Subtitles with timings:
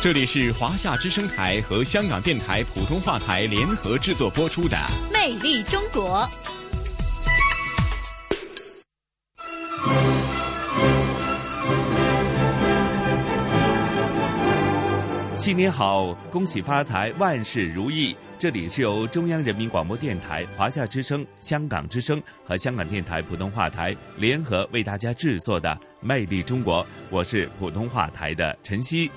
[0.00, 4.76] 这里是华夏之声台和香港电台普通话台联合制作播出的
[5.12, 6.20] 《魅力中国》。
[15.36, 18.16] 新年好，恭喜发财，万事如意。
[18.38, 25.68] 这里是由中央人民广播电台、华夏之声、香港之声和香港电台普通话台联合为大家制作的
[26.00, 29.10] 《魅力中国》，我是普通话台的陈曦。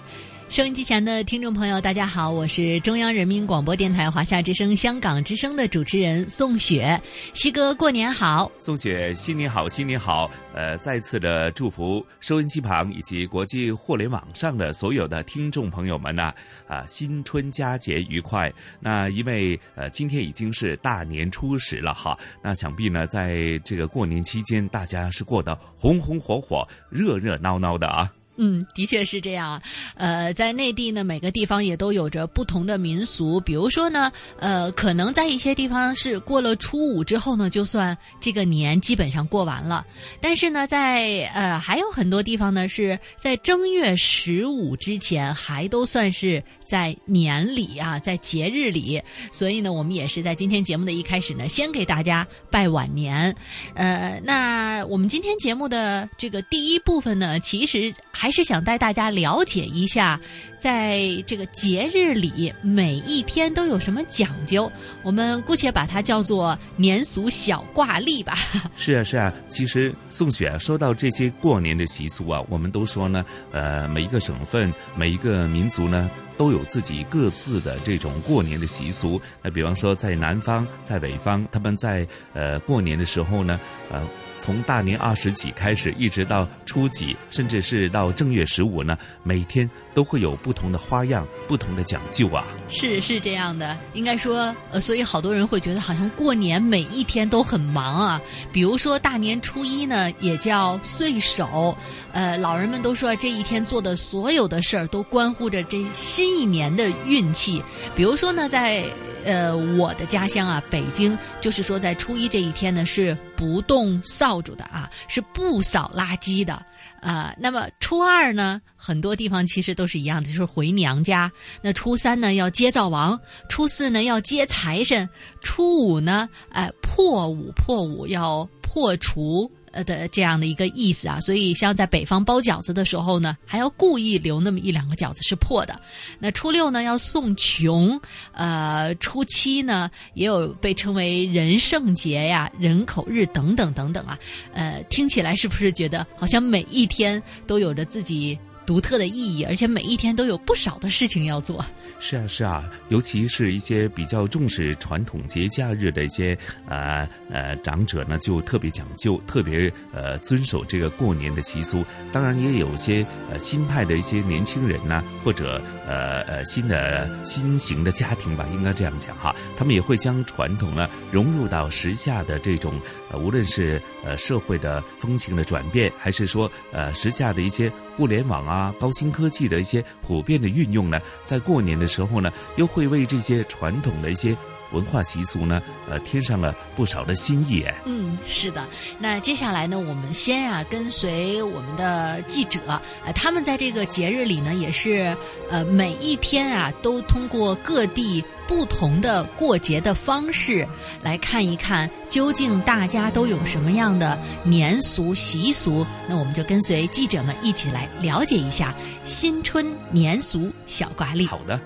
[0.51, 7.01] 收音机前的听众朋友，大家好，我是中央人民广播电台华夏之声、香港之声的主持人宋雪。
[7.33, 8.51] 西哥，过年好！
[8.59, 10.29] 宋雪，新年好，新年好！
[10.53, 16.33] 呃，再次的祝福收音机旁以及国际互联网上的所有的听众朋友们呢，
[16.67, 18.51] 啊，新春佳节愉快！
[18.81, 28.11] 那因为呃，今天已经是大年初十了哈，那想必呢，在这个过年期间，大家是过得红红火火、热热闹闹的啊。
[28.43, 29.61] 嗯，的确是这样啊。
[29.93, 33.39] 呃，在内地呢，每个地方也都有着不同的民俗。
[33.39, 39.85] 比如说呢，呃，可能在一些地方是过了初五之后呢，就算这个年基本上过完了。
[40.19, 49.01] 但是呢，在呃还有很多地方呢，是在正月十五之前还都算是在年里啊，在节日里。
[49.31, 53.35] 所以呢，我们也是在今天节目的一开始呢，先给大家拜晚年。
[53.75, 58.31] 呃，那我们今天节目的这个第一部分呢，其实还。
[58.31, 60.17] 是想带大家了解一下，
[60.61, 64.71] 在这个节日里，每一天都有什么讲究。
[65.01, 68.35] 我们姑且把它叫做年俗小挂历吧。
[68.77, 69.33] 是啊，是啊。
[69.47, 79.19] 其实宋雪啊说到这些过年的习俗啊，我们都说呢，呃，每一个省份、每一个民族呢，都有自己各自的这种过年的习俗。
[79.41, 83.59] 那比方说，在南方、在北方，他们在呃过年的时候呢，
[83.91, 83.99] 呃。
[84.41, 92.43] 从大年二十几开始，一直到初几，甚至是到正月十五呢，每天都会有不同的花样、不同的讲究啊。
[92.67, 98.19] 是是这样的，应该说，呃，所以好多人会觉得好像过年每一天都很忙啊。
[98.51, 101.77] 比如说大年初一呢，也叫岁首，
[102.11, 107.63] 呃，老人们都说这一天做的所有的事儿都关乎着这新一年的运气。
[107.95, 108.83] 比如说呢，在
[109.23, 116.63] 呃，我的家乡啊，北京，就是说在初一这一天呢，是不动扫帚的啊，是不扫垃圾的
[117.01, 117.33] 啊。
[117.37, 121.31] 那么初二呢，很多地方其实都是一样的，就是回娘家。
[121.61, 125.07] 那初三呢要接灶王，初四呢要接财神，
[125.41, 129.51] 初五呢，哎，破五破五要破除。
[129.71, 135.79] 呃的这样的一个意思啊，所以像在北方包饺子的时候呢，还要故意留那么一两个饺子是破的。
[136.19, 137.99] 那初六呢要送穷，
[138.33, 144.17] 呃，初七呢也有被称为人圣节呀、人口日等等等等啊。
[144.53, 148.37] 呃，听起来是不是觉得好像每一天都有着自己？
[148.71, 151.65] 独特的意义，而且每一天都有不少的事情要做。
[151.99, 156.37] 是啊，是啊，尤其是一些比较重视传统节假日的一些
[156.69, 161.83] 呃呃长者呢，就特别讲究，特别呃遵守这个过年的习俗。
[162.13, 172.79] 当然，也有些呃新派的一些年轻人呢，或者呃呃新的新型的家庭吧，应该这样讲哈，他们也会将传统呢融入到时下的这种
[173.11, 177.69] 呃，无论是呃社会的风情的转变，还是说呃时下的一些。
[178.01, 184.35] 互联网啊，高新科技的一些普遍的运用呢，在过年的时候呢，又会为这些传统的一些
[184.71, 187.65] 文化习俗呢，呃，添上了不少的新意。
[187.85, 188.67] 嗯，是的。
[188.99, 192.59] 那接下来呢，我们先啊，跟随我们的记者，
[193.05, 195.15] 呃，他们在这个节日里呢，也是
[195.49, 198.23] 呃，每一天啊，都通过各地。
[198.47, 200.67] 不同的过节的方式，
[201.01, 205.87] 来看一看究竟大家都有什么样的年俗习俗。
[206.05, 208.75] 那我们就跟随记者们一起来了解一下
[209.05, 211.25] 新春年俗小挂历。
[211.27, 211.57] 好的，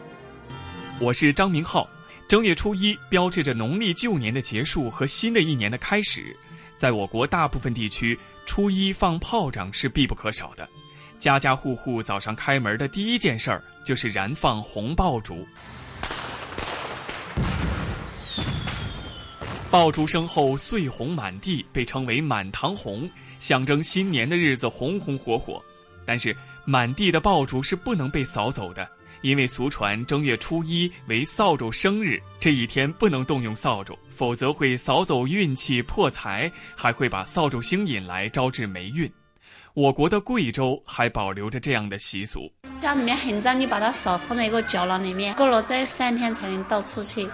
[1.01, 1.89] 我是张明浩。
[2.27, 6.35] 正月初一标志着农历旧年的结束和新的一年的开始。
[6.75, 8.17] 在我国大部分地区，
[8.47, 10.67] 初一放炮仗是必不可少的。
[11.19, 15.47] 家家户户早上开门的第一件事儿就是燃放红爆竹。
[19.69, 23.07] 爆竹声后，碎红满地，被称为满堂红，
[23.39, 25.63] 象征新年的日子红红火火。
[26.05, 26.35] 但是，
[26.65, 28.89] 满地的爆竹是不能被扫走的，
[29.21, 39.11] 因为俗传正月初一为扫帚生日，这一天不能动用扫帚，否则会扫走运气、破财，还会把扫帚星引来，招致霉运。
[39.73, 47.27] 我国的贵州还保留着这样的习俗：家里面很脏，你把它扫放在一个角落里面，过了这三天才能倒出去。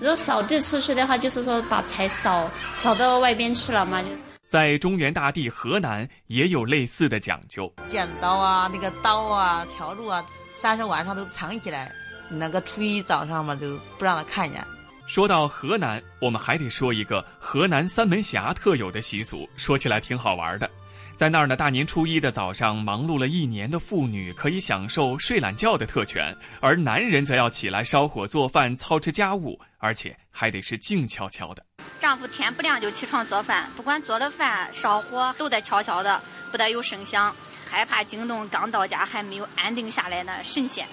[0.00, 4.24] 如果扫地出去的话，就是说把财扫扫到外边去了嘛，就是。
[4.44, 10.24] 在中原大地河南也有类似的讲究，剪刀啊，那个刀啊，条路啊，
[10.64, 11.92] 但是晚上都藏起来，
[12.30, 14.64] 那个初一早上嘛，就不让他看见。
[15.06, 20.70] 说到河南，我们还得说一个河南三门峡特有的习俗，说起来挺好玩的。
[21.16, 31.64] 在那儿呢，大年初一的早上，忙碌了一年的妇女可以享受睡懒觉的特权，而男人则要起来烧火做饭、操持家务，而且还得是静悄悄的。
[32.00, 36.20] 丈夫天不亮就起床做饭，不管做了饭、烧火，都得悄悄的，
[36.50, 37.34] 不得有声响，
[37.64, 40.84] 害怕惊动刚到家还没有安定下来的神仙。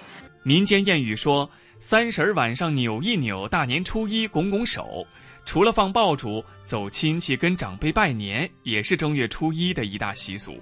[0.44, 1.50] 民间谚语说
[1.82, 5.06] ：“三十儿晚上扭一扭，大年初一拱拱手。”
[5.46, 10.62] 除了放爆竹、走亲戚、跟长辈拜年，也是正月初一的一大习俗。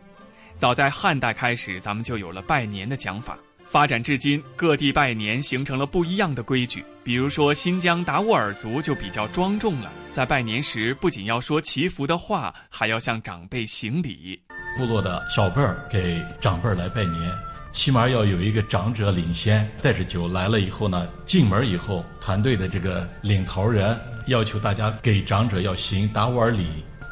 [0.55, 3.37] 早在汉代开始，咱们就有了拜年的讲法。
[3.63, 6.83] 发展至今，各地拜年形成了不一样的规矩。
[7.03, 14.41] 比如说，新疆达斡尔族就比较庄重了，在拜年时不仅要说祈福的话，还要向长辈行礼。
[14.75, 17.31] 部落的小辈儿给长辈儿来拜年，
[17.71, 23.95] 起码要有一个长者领先，带着酒来了以后呢，进门以后，团队的这个领头人。
[24.29, 26.67] 要求大家给长者要行达斡尔礼，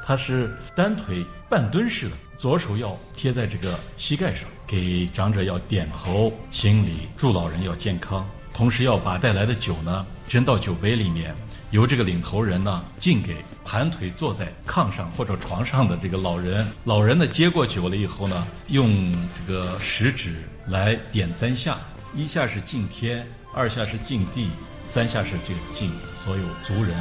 [0.06, 11.36] 他是单腿半蹲式的，左手要贴在这个膝盖上，给长者要点头行礼，祝老人要健康，同时要把带来的酒呢斟到酒杯里面，
[11.72, 13.36] 由这个领头人呢敬给
[13.66, 21.80] 盘腿坐在炕上或者床上的这个老人，老人呢接过酒了以后呢，用这个食指来点三下，
[22.16, 24.50] 一下是敬天，二下是敬地。
[24.90, 25.92] 三下是这个敬
[26.27, 26.94] 所有族人，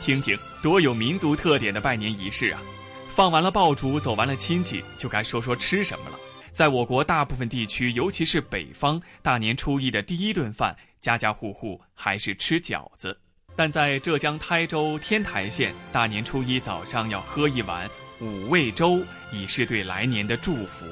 [0.00, 2.62] 听听多有民族特点的拜年仪式啊！
[3.10, 6.18] 放完了爆竹，走完了亲戚，就该说说吃什么了。
[6.52, 13.14] 在我国大部分地区，尤其是北方，大年初一的第一顿饭，家家户户还是吃饺子。
[13.54, 17.86] 但在浙江台州天台县，大年初一早上要喝一碗
[18.22, 19.02] 五味粥，
[19.34, 20.86] 以示对来年的祝福。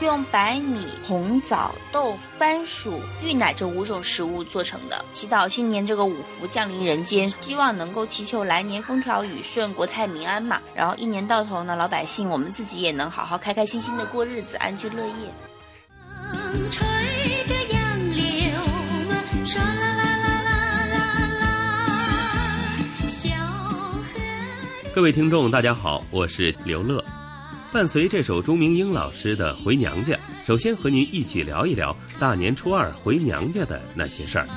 [0.00, 10.58] 用白米、红枣、豆、番薯、芋奶这五种食物做成的，祈祷新年这个五福降临人间，希望能够祈求来年风调雨顺、国泰民安嘛。
[10.74, 15.12] 然后一年到头呢，老百姓我们自己也能好好开开心心的过日子，安居乐业。
[16.70, 18.24] 吹着杨柳，
[19.56, 20.54] 啦啦啦啦
[20.88, 21.04] 啦
[21.40, 21.50] 啦。
[24.94, 27.04] 各位听众，大家好，我是刘乐。
[27.72, 30.14] 伴随这首钟明英老师的《回娘家》，
[30.44, 34.48] 首先和您一起聊一聊大年初二回娘家的那些事儿。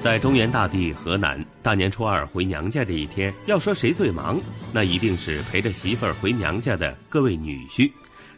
[0.00, 4.40] 在中原大地河南，大年初二回娘家这一天，要说谁最忙，
[4.72, 7.90] 那一定是陪着媳妇儿回娘家的各位女婿，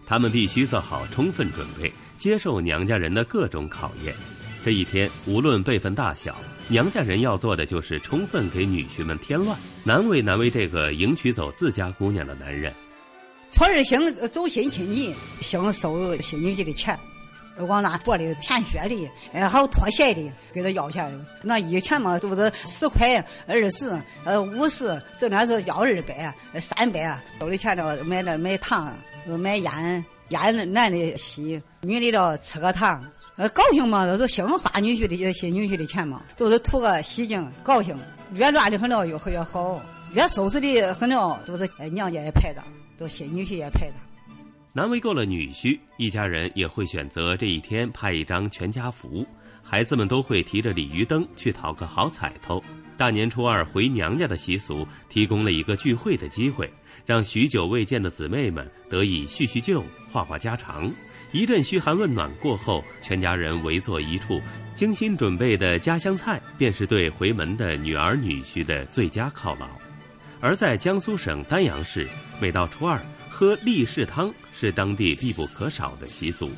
[0.07, 4.15] 他们必须做好充分准备，接受娘家人的各种考验。
[4.65, 6.35] 这一天，无论辈分大小，
[6.69, 12.73] 娘家人要做的就是充分给女婿们添乱，难为难为这个迎娶走自家姑娘的男人。
[13.51, 14.01] 初二先
[14.31, 16.99] 走亲戚，先收新女婿的钱，
[17.59, 21.15] 往那坐的填血的，哎，还有拖鞋的，给他要钱。
[21.43, 28.97] 那以前嘛，都是十块、二十、呃五十，这边是要二百、三百，收的钱了买那买糖、
[29.27, 33.05] 买烟，烟男的吸，女的了吃个糖。
[33.37, 37.97] 呃，高兴嘛，都是新发女婿的新女婿的钱嘛，都是图个喜庆高兴。
[38.35, 39.81] 越乱的很了，越越好；
[40.13, 42.63] 越收拾的很了，都是娘家也排着，
[42.97, 43.95] 都新女婿也排着。
[44.73, 49.27] 难为够了女婿，一家人也会选择这一天拍一张全家福，
[49.63, 52.63] 孩子们都会提着鲤鱼灯去讨个好彩头。
[52.97, 56.73] 大年初二回娘家的习俗，提供了一个聚会的机会，
[57.05, 60.89] 让许久未见的姊妹们得以叙叙旧、话话家常。
[61.35, 64.41] 一阵嘘寒问暖过后，全家人围坐一处，
[64.73, 69.67] 精心准备的家乡菜便是对回门的女儿女婿的最佳犒劳。
[70.41, 72.07] 而在江苏省丹阳市，
[72.41, 76.53] 每到初二喝立氏汤是当地必不可少的习俗。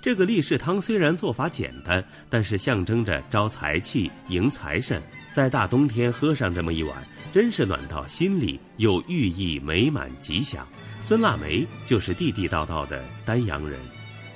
[0.00, 5.02] 这个立氏汤虽然做法简单，但是象征着招财气、迎财神。
[5.30, 6.96] 在大冬天喝上这么一碗，
[7.30, 10.66] 真是暖到心里，又寓意美满吉祥。
[11.02, 13.78] 孙腊梅就是地地道道的丹阳人。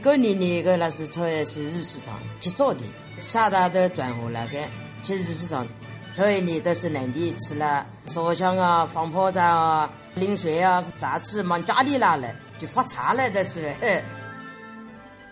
[0.02, 2.80] 过年那个那是初二是日食汤去做的，
[3.20, 4.58] 啥大的转回来个
[5.02, 5.66] 去日食汤，
[6.14, 13.74] 这一年都是嫩的，吃了烧香啊、放炮仗啊、零碎啊、杂吃往家里拿来，就发财了，这是。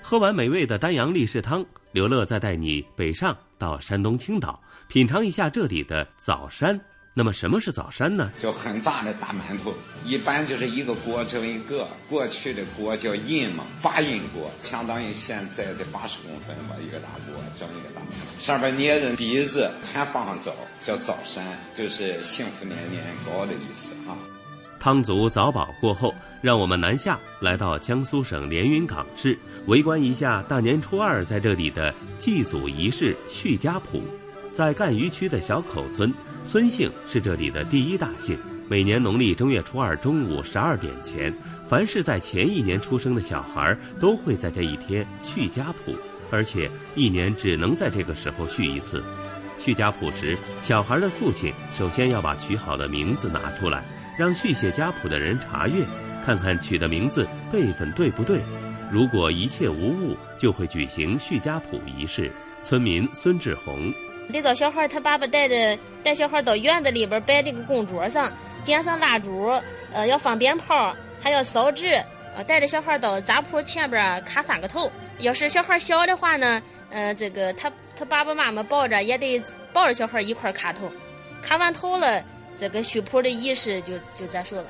[0.02, 6.78] 喝完美味的丹阳利氏汤，刘乐再带你北上到山东青岛，品尝一下这里的枣山。
[7.18, 8.30] 那么什么是枣山呢？
[8.40, 11.88] 就很大的大馒头，一般就是一个锅蒸一个。
[12.08, 24.14] 过去的锅叫印嘛，八印锅，相当于现在的八十公分吧，一个大锅蒸一个大馒头，上边捏着鼻子，全放上枣，叫枣山，就是幸福年年高的意思啊。
[24.78, 34.04] 汤族早饱过后，让我们南下来到江苏省连云港市，围观一下大年初二在这里的祭祖仪式续家谱。
[34.58, 36.12] 在赣榆区的小口村。
[36.42, 38.36] 孙姓是这里的第一大姓。
[38.68, 41.32] 每年农历正月初二中午十二点前，
[41.68, 45.94] 凡是在前一年出生的小孩，都会在这一天续家谱，
[46.32, 49.00] 而且一年只能在这个时候续一次。
[49.60, 53.84] 续家谱时，小孩的父亲首先要把取好的名字拿出来，
[54.18, 55.84] 让续写家谱的人查阅，
[56.26, 58.40] 看看取的名字辈分对不对。
[58.90, 62.28] 如果一切无误，就会举行续家谱仪式。
[62.60, 63.94] 村民孙志红。
[64.32, 68.30] 得找小孩，他爸爸带着带小孩到院子里边摆这个供桌上，
[68.64, 69.50] 点上蜡烛，
[69.92, 71.92] 呃，要放鞭炮，还要烧纸，
[72.36, 74.90] 呃，带着小孩到杂铺前边磕三个头。
[75.20, 79.42] 要是小孩小的话呢，呃，这个他他爸爸妈妈抱着也得
[79.72, 80.90] 抱着小孩一块磕头。
[81.42, 82.22] 磕完头了，
[82.56, 84.66] 这个续谱的仪式就就结束了。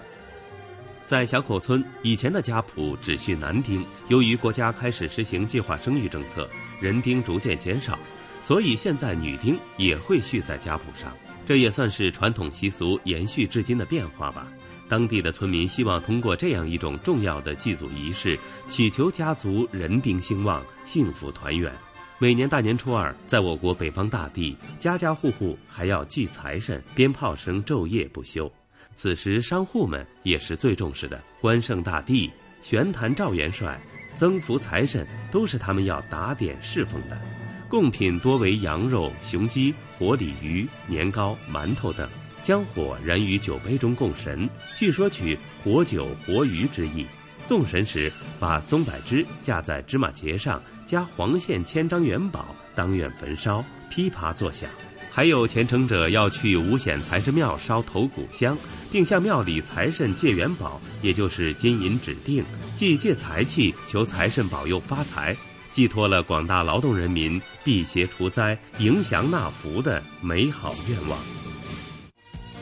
[1.04, 6.48] 在小口村，以前的家谱只续男丁，由于国家开始实行计划生育政策，
[6.80, 7.98] 人丁逐渐减少。
[8.40, 11.14] 所以现在女丁也会续在家谱上，
[11.44, 14.48] 这也算是传统习俗延续至今的变化吧。
[14.88, 21.70] 当地的村民希望通过这样一种重要的祭祖仪式，祈求家族人丁兴旺、幸福团圆。
[22.18, 28.50] 每年大年初二，在我国北方大地，家家户户还要祭财神，鞭炮声昼夜不休。
[28.94, 32.30] 此时，商户们也是最重视的，关圣大帝、
[32.60, 33.78] 玄坛赵元帅、
[34.16, 37.37] 增福财神，都是他们要打点侍奉的。
[37.68, 42.08] 贡品多为羊肉、雄鸡、活鲤鱼、年糕、馒头等，
[42.42, 47.04] 将火燃于酒杯中供神，据说取活酒活鱼之意。
[47.42, 48.10] 送神时，
[48.40, 54.68] 把松柏枝架在芝麻节上，加黄线千张元宝，当院焚烧，噼啪作响。
[55.10, 58.56] 还有虔诚者要去五显财神庙烧头骨香，
[58.90, 62.42] 并向庙里财神借元宝，也就是金银指定，
[62.74, 65.36] 既借财气，求财神保佑发财。
[65.78, 71.16] 寄托了广大劳动人民辟邪除灾、迎祥纳福的美好愿望。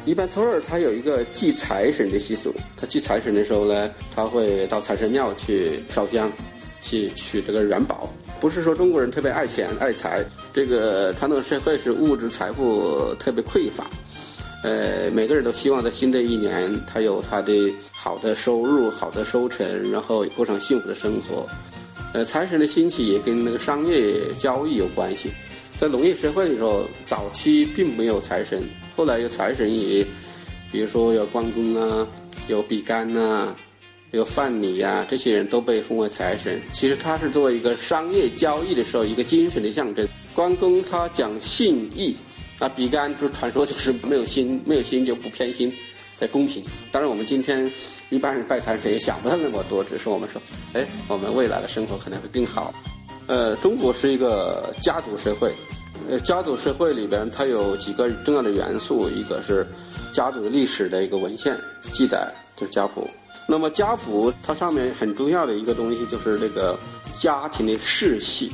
[0.04, 6.30] 一般初二他有一个祭财神的习俗，他祭财神的时候呢，他会到财神庙去烧香，
[6.82, 8.06] 去取这个元宝。
[8.38, 13.87] 不是说中国人特别爱钱爱财，这个传统社会是物质财富特别匮乏，
[14.62, 21.49] 呃，每个人都希望在新的一年他有他的好的收入、好的收成，然后过上幸福的生活。
[22.12, 25.30] 呃，财神的兴起也跟那个商业交易有关系。
[25.76, 28.62] 在农业社会的时候，早期并没有财神，
[28.96, 30.02] 后来有财神爷，
[30.72, 32.08] 比如说有关公啊，
[32.48, 33.54] 有比干呐，
[34.12, 36.58] 有范蠡呀，这些人都被封为财神。
[36.72, 40.08] 其实他是作为一个商业交易的时候一个精神的象征。
[40.32, 42.16] 关公他讲信义，
[42.58, 45.70] 那，比干就传说就是没有心，没有心就不偏心，
[46.18, 46.64] 在公平。
[46.90, 47.70] 当然我们今天。
[48.10, 50.40] 一般人拜财神也想不到那么多，只是我们说，
[50.75, 52.72] 哎，我们未来的生活可能会更好。
[53.26, 55.52] 呃，中国是一个家族社会，
[56.08, 59.66] 呃，家族社会里边它有几个重要的元素，一个是
[60.14, 63.08] 家族历史的一个文献记载，就是家谱。
[63.48, 66.78] 那么家谱它上面很重要的一个东西就是那个
[67.20, 68.46] 家庭的世系，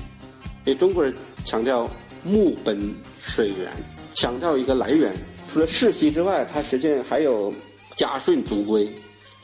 [0.64, 1.86] 因为中国人强调
[2.24, 2.80] 木本
[3.20, 3.70] 水源，
[4.14, 5.12] 强调一个来源。
[5.52, 7.52] 除了世系之外，它实际上还有
[7.98, 8.88] 家训族规。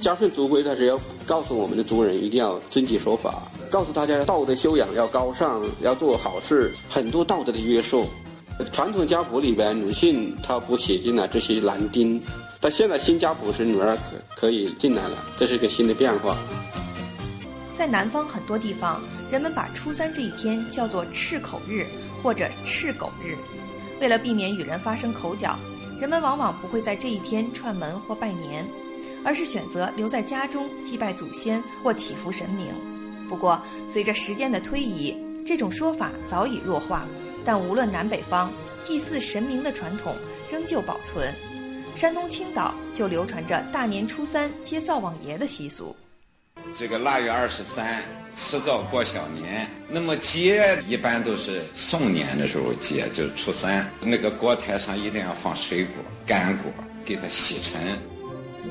[0.01, 8.07] 家训族规，它是要告诉我们的族人一定要遵纪守法，告诉大家道德修养要高尚，要做好事，很多道德的约束。
[8.73, 12.21] 传统家谱里边，女性她不写进来这些男丁，
[12.61, 14.03] 但现在新家谱是女儿可
[14.37, 16.37] 可以进来了，这是一个新的变化。
[17.75, 21.87] 在南方很多地方，人们把初三这一天叫做赤口日
[22.23, 23.37] 或者赤狗日，
[24.01, 25.59] 为了避免与人发生口角，
[26.01, 28.65] 人们往往不会在这一天串门或拜年。
[29.25, 32.69] 而是选择留在家中祭拜祖先或祈福神明。
[33.29, 37.07] 不过，随着时间的推移，这种说法早已弱化。
[37.45, 40.17] 但无论南北方，祭祀神明的传统
[40.51, 41.35] 仍旧保存。
[41.95, 45.97] 山东青岛就流传着大年初三接灶王爷的习俗。
[46.75, 49.69] 这个腊月二十三，吃灶过小年。
[49.89, 53.91] 那么节一般都是送年的时候节，就是初三。
[54.01, 55.95] 那个锅台上一定要放水果、
[56.27, 56.71] 干果，
[57.05, 57.99] 给它洗尘。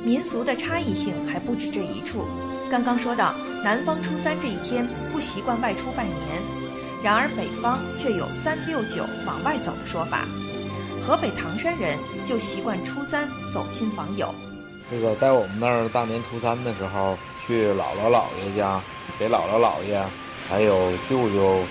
[0.04, 2.28] 民俗的差异性还不止这一处。
[2.70, 6.16] 刚刚说到，南方初三这一天不习惯外出拜年，
[7.04, 10.28] 然而北方却有三六九往外走的说法。
[11.02, 14.34] 河北唐山人就习惯初三走亲访友。
[14.90, 18.82] 这个在我们那儿大年初三的时候，去姥姥姥爷家，
[19.20, 20.04] 给姥姥姥爷
[20.50, 21.62] 还有舅舅、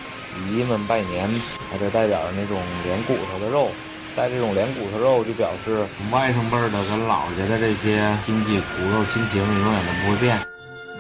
[0.49, 1.29] 姨们拜年，
[1.71, 3.69] 还得带点那种连骨头的肉。
[4.17, 10.39] 带这种连骨头肉，就表示外甥辈儿的跟老家的这些亲戚骨肉亲情永远都不会变。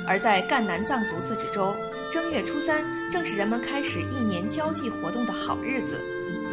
[0.06, 1.74] 而在赣南藏族自治州，
[2.12, 5.98] 正月初三正是人们开始一年交际活动的好日子。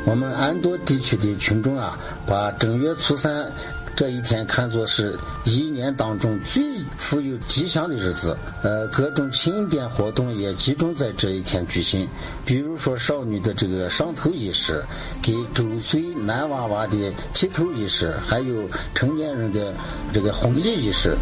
[0.06, 3.52] 我们安多地区的群众啊，把正月初三。
[3.96, 6.64] 这一天看作是一年当中最
[6.98, 12.08] 富有吉祥的日子，呃，各种庆典活动也集中在这一天举行。
[12.44, 14.84] 比如说，少女的这个上头仪式，
[15.22, 19.74] 给周岁男娃娃的剃头仪式，还有成年人的
[20.12, 21.16] 这个婚礼仪式。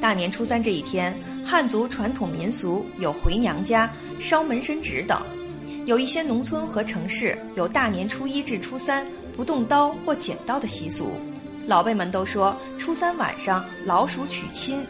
[0.00, 1.12] 大年初三这一天，
[1.44, 5.20] 汉族传统民俗有回娘家、烧门神纸等。
[5.84, 9.04] 有一些农村和城市有大年初一至初三
[9.36, 11.12] 不动刀或剪刀的习俗。
[11.68, 14.82] 老辈们都说，初三晚上老鼠娶亲，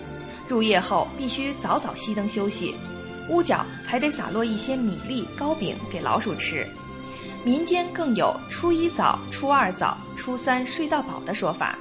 [0.46, 2.76] 入夜后必须早早熄灯休息，
[3.28, 6.64] 屋角还得洒落一些米粒、糕饼给老鼠吃。
[7.42, 11.76] 民间更有初一早、初二早、初三睡到饱的说法，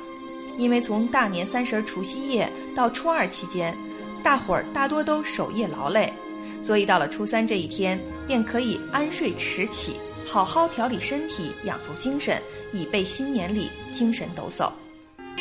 [0.57, 3.77] 因为从大年三十除夕夜到初二期间，
[4.23, 6.11] 大伙儿大多都守夜劳累，
[6.59, 12.41] 所以到了初三这一天，便可以安睡迟起，好好调理身体，养足精神，
[12.73, 14.71] 以备新年里精神抖擞。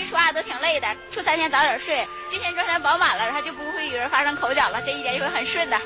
[0.04, 5.76] 初二都挺累的，初三天早点睡，精神状态饱满了，然后就不会与人发生口角了，这一点就会很顺的。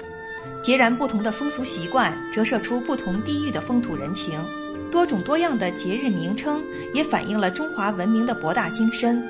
[0.62, 4.44] 截然不同的风俗习惯，折射出不同地域的风土人情，
[4.90, 6.62] 多种多样的节日名称，
[6.92, 9.22] 也反映了中华文明的博大精深。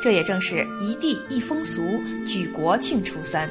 [0.00, 3.50] 这也正是一地一风俗，举国庆初三。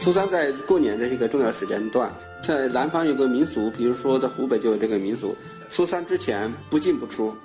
[0.00, 5.36] 初三在过年这是一个重要时间段，在南方有个民俗，比如说在湖北就有这个民俗，
[5.70, 7.36] 初三之前不进不出，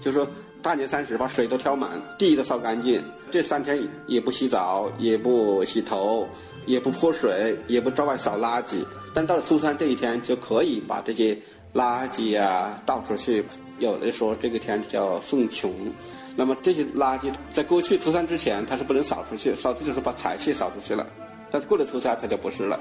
[0.00, 0.26] 就说。
[0.68, 3.02] 大年三十把水都挑满，地都扫干净。
[3.30, 6.28] 这三天也不洗澡，也不洗头，
[6.66, 8.84] 也不泼水，也不招外扫垃圾。
[9.14, 11.34] 但到了初三这一天，就可以把这些
[11.72, 13.42] 垃圾呀倒出去。
[13.78, 15.72] 有的说这个天叫送穷。
[16.36, 21.06] 那么这些垃圾在过去初三之前，它是不能扫出去，扫出去就是把财气扫出去了。
[21.50, 22.78] 但是过了初三，它就不是了。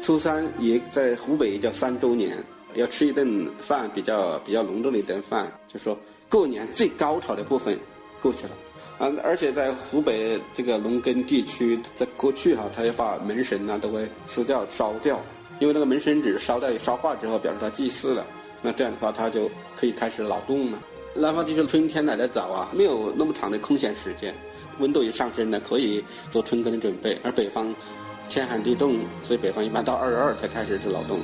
[0.00, 2.42] 初三也在湖北叫三周年，
[2.76, 5.94] 要吃一顿饭，比较比较隆重的一顿饭，就说。
[6.30, 7.76] 过年最高潮的部分
[8.22, 8.52] 过去了，
[8.98, 15.20] 啊，而且在湖北这个农耕地区，在过去哈，他要把门神呢都会撕掉烧掉，
[15.58, 18.24] 因为那个门神纸烧掉烧化之后，表示他祭祀了，
[18.62, 20.80] 那这样的话他就可以开始劳动了。
[21.12, 24.32] 南方地区春天来得早啊，没有那么长的空闲时间，
[24.78, 27.74] 温度一上升呢，可以做春耕的准备，而北方
[28.28, 31.18] 天寒地冻，所以北方一般到二十二才开始这劳动。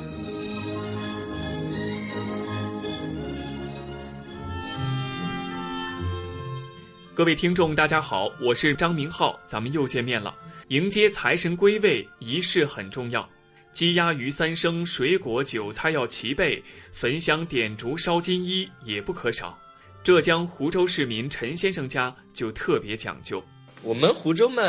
[7.16, 10.34] 各位听众，大家好，我是张明浩，咱们又见面了。
[10.68, 13.26] 迎接财神归位，仪式很重要，
[13.72, 19.58] 鸡鸭鱼三牲，水果韭菜要齐备，焚香点烛烧金衣也不可少。
[20.04, 23.42] 浙江湖州市民陈先生家就特别讲究。
[23.82, 24.62] 我们湖州嘛，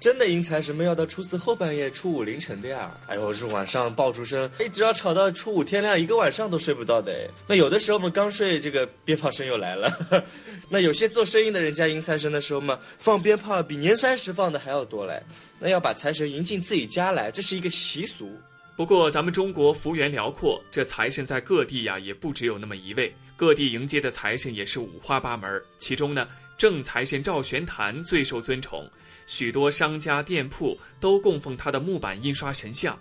[0.00, 2.98] 真的迎财神们要到初四后半夜、初五凌晨的呀。
[3.06, 7.30] 哎呦，是晚上爆竹声，一直要吵到初五天亮，一个晚上都睡不到的。
[7.46, 9.92] 那有的时候我们刚睡，这个鞭炮声又来了。
[10.68, 15.22] 那有些做生意的人家迎财神的时候嘛，放鞭炮比年三十放的还要多嘞。
[15.60, 18.28] 那要把财神迎进自己家来，这是一个习俗。
[18.76, 25.62] 不过咱们中国幅员辽阔，这财神在各地呀也不只有那么一位，各地迎接的财神也是五花八门。
[25.78, 26.26] 其中呢。
[26.58, 28.90] 正财神赵玄坛最受尊崇，
[29.28, 32.98] 许多商家店铺都供奉他的木板印刷神像。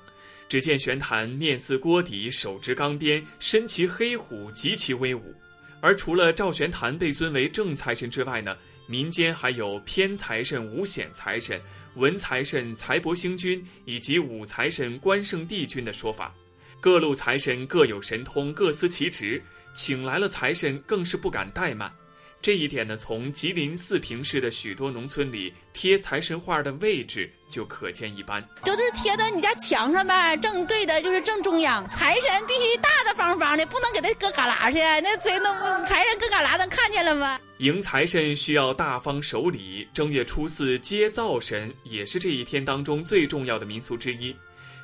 [0.48, 5.34] 只见玄坛面似锅底，手执钢鞭，身骑黑虎，极其威武。
[5.82, 11.60] 而除了赵玄坛被尊为正财神之外呢，民间还有偏财神、五显财神、
[11.96, 16.32] 文财神、财帛星君以及武财神、关圣帝君的说法。
[16.80, 19.42] 各路财神各有神通，各司其职，
[19.74, 21.92] 请来了财神更是不敢怠慢。
[22.40, 28.42] 这一点呢，从吉林四平市的许多农村里贴财神画的位置就可见一斑。
[28.64, 31.90] 都是贴在你家墙上呗，正对的就是正中央。
[31.90, 34.80] 财神必须大大方方的，不能给他搁旮旯去。
[34.80, 37.40] 那谁能财神搁旮旯，能看见了吗？
[37.58, 44.34] 迎财神需要大方守礼，正月初四接灶神也是这一天当中最重要的民俗之一。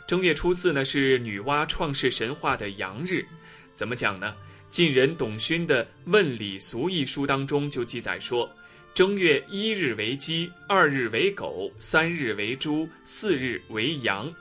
[0.06, 3.26] 正月初四呢是女娲创世神话的阳日，
[3.74, 4.36] 怎么讲呢？
[4.74, 8.50] 晋人董勋的《问礼俗》一书当中就记载说，
[8.92, 14.34] 正月一日为鸡，二日为狗，三日为猪，四日为羊。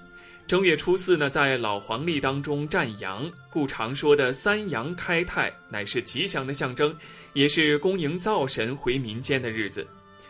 [0.46, 6.96] 正月初四呢，在老黄历当中占阳，故常说的三阳开泰，乃是吉祥的象征，
[7.34, 9.86] 也是恭迎灶神回民间的日子。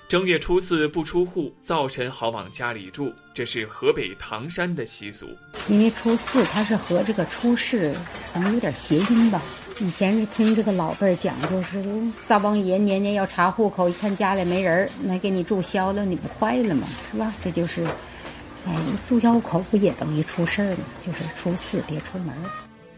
[0.09, 5.29] 正月初四不出户，灶神好往家里住，这是河北唐山的习俗。
[5.69, 7.95] 因为初四它是和这个初四
[8.35, 9.41] 可能有点谐音吧。
[9.83, 11.83] 以前是听这个老辈儿讲，就是
[12.25, 16.87] 灶王爷年年要查户口，一看家里没人儿，那给你注销了，你不坏了吗？
[17.11, 17.35] 是吧？
[17.42, 17.85] 这就是，
[18.64, 18.73] 哎，
[19.09, 20.85] 注销口不也等于出事儿吗？
[21.01, 22.33] 就是初四别出门。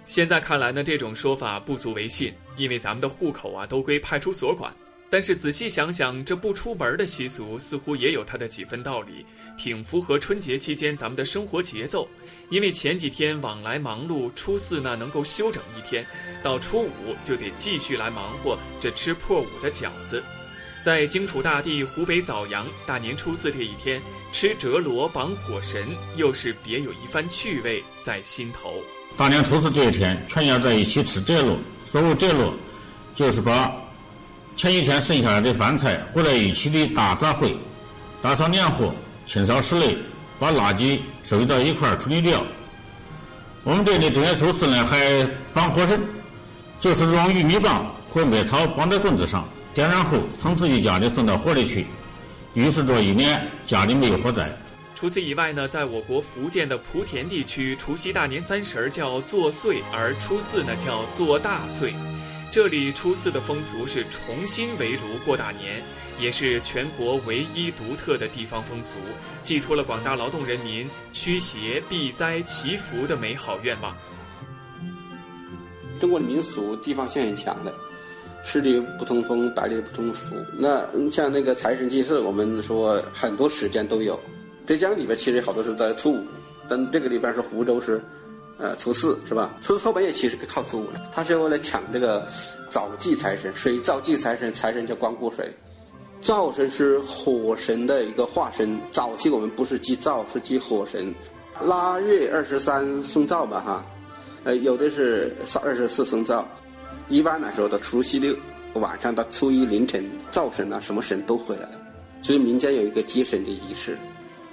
[0.05, 4.71] 现在看来呢，这种说法不足为信，因为咱们的户口啊都归派出所管。
[5.15, 9.25] 但是仔细想想，这不出门的习俗似乎也有它的几分道理，
[9.57, 12.09] 挺符合春节期间咱们的生活节奏。
[12.51, 16.05] 因为前几天往来忙碌，初四呢能够休整一天，
[16.43, 20.21] 到初五就得继续来忙活这吃破五的饺子。
[20.85, 28.83] 在荆楚大地湖北枣阳，大年初四这一天吃折罗绑火神，又是别有一番趣味在心头。
[29.17, 31.57] 大年初四这一天，全家在一起吃折罗。
[31.85, 32.53] 所谓折罗，
[33.15, 33.73] 就是把。
[34.57, 37.57] 前一天剩下来的饭菜和在一起的大杂烩，
[38.23, 38.95] 打扫年货，
[39.27, 39.99] 清扫室内，
[40.39, 42.43] 把垃圾收集到一块处理掉。
[43.65, 46.01] 我们这里正月初四呢还绑火神，
[46.79, 51.87] 就是用玉米棒或麦草绑在棍子上，点燃后从自己家里送到火里去，
[52.55, 54.51] 预示着一年家里没有火灾。
[54.95, 61.93] 除此以外呢，在我国福建的莆田地区，除夕大年三十儿叫做岁，而初四呢叫做大岁。
[62.55, 65.83] 这里初四的风俗是重新围炉过大年，
[66.21, 68.95] 也是全国唯一独特的地方风俗，
[69.43, 73.93] 寄托了广大劳动人民驱邪避灾祈福的美好愿望。
[75.99, 77.75] 中国的民俗地方性很强的，
[78.45, 80.37] 十里不通风，百里不通俗。
[80.57, 84.21] 那像那个财神祭祀，我们说很多时间都有。
[84.65, 86.25] 浙江里边其实好多是在初五，
[86.69, 88.01] 但这个里边是湖州是。
[88.59, 89.57] 呃，初四是吧？
[89.61, 92.27] 初四后半夜其实靠初五了，他是为了抢这个
[92.69, 95.53] 早祭财神，水灶祭财神，财神叫光顾水。
[96.21, 101.15] 灶神是火神的一个化身，早期我们不是祭灶，是祭火神。
[101.61, 103.87] 腊月二十三送灶吧，哈，
[104.45, 106.47] 呃，有的是二十四送灶，
[107.09, 108.35] 一般来说到除夕六
[108.75, 111.81] 晚上到初一凌晨，灶神啊什么神都回来了，
[112.23, 113.99] 所以民间有一个接神的仪式。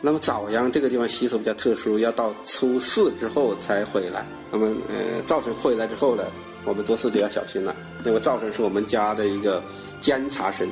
[0.04, 4.26] 那么枣阳这个地方习俗比较特殊，要到初四之后才回来。
[4.52, 6.26] 那么，呃，灶神回来之后呢，
[6.66, 7.76] 我们做事就要小心了。
[8.04, 9.62] 因为灶神是我们家的一个
[10.00, 10.68] 监察神、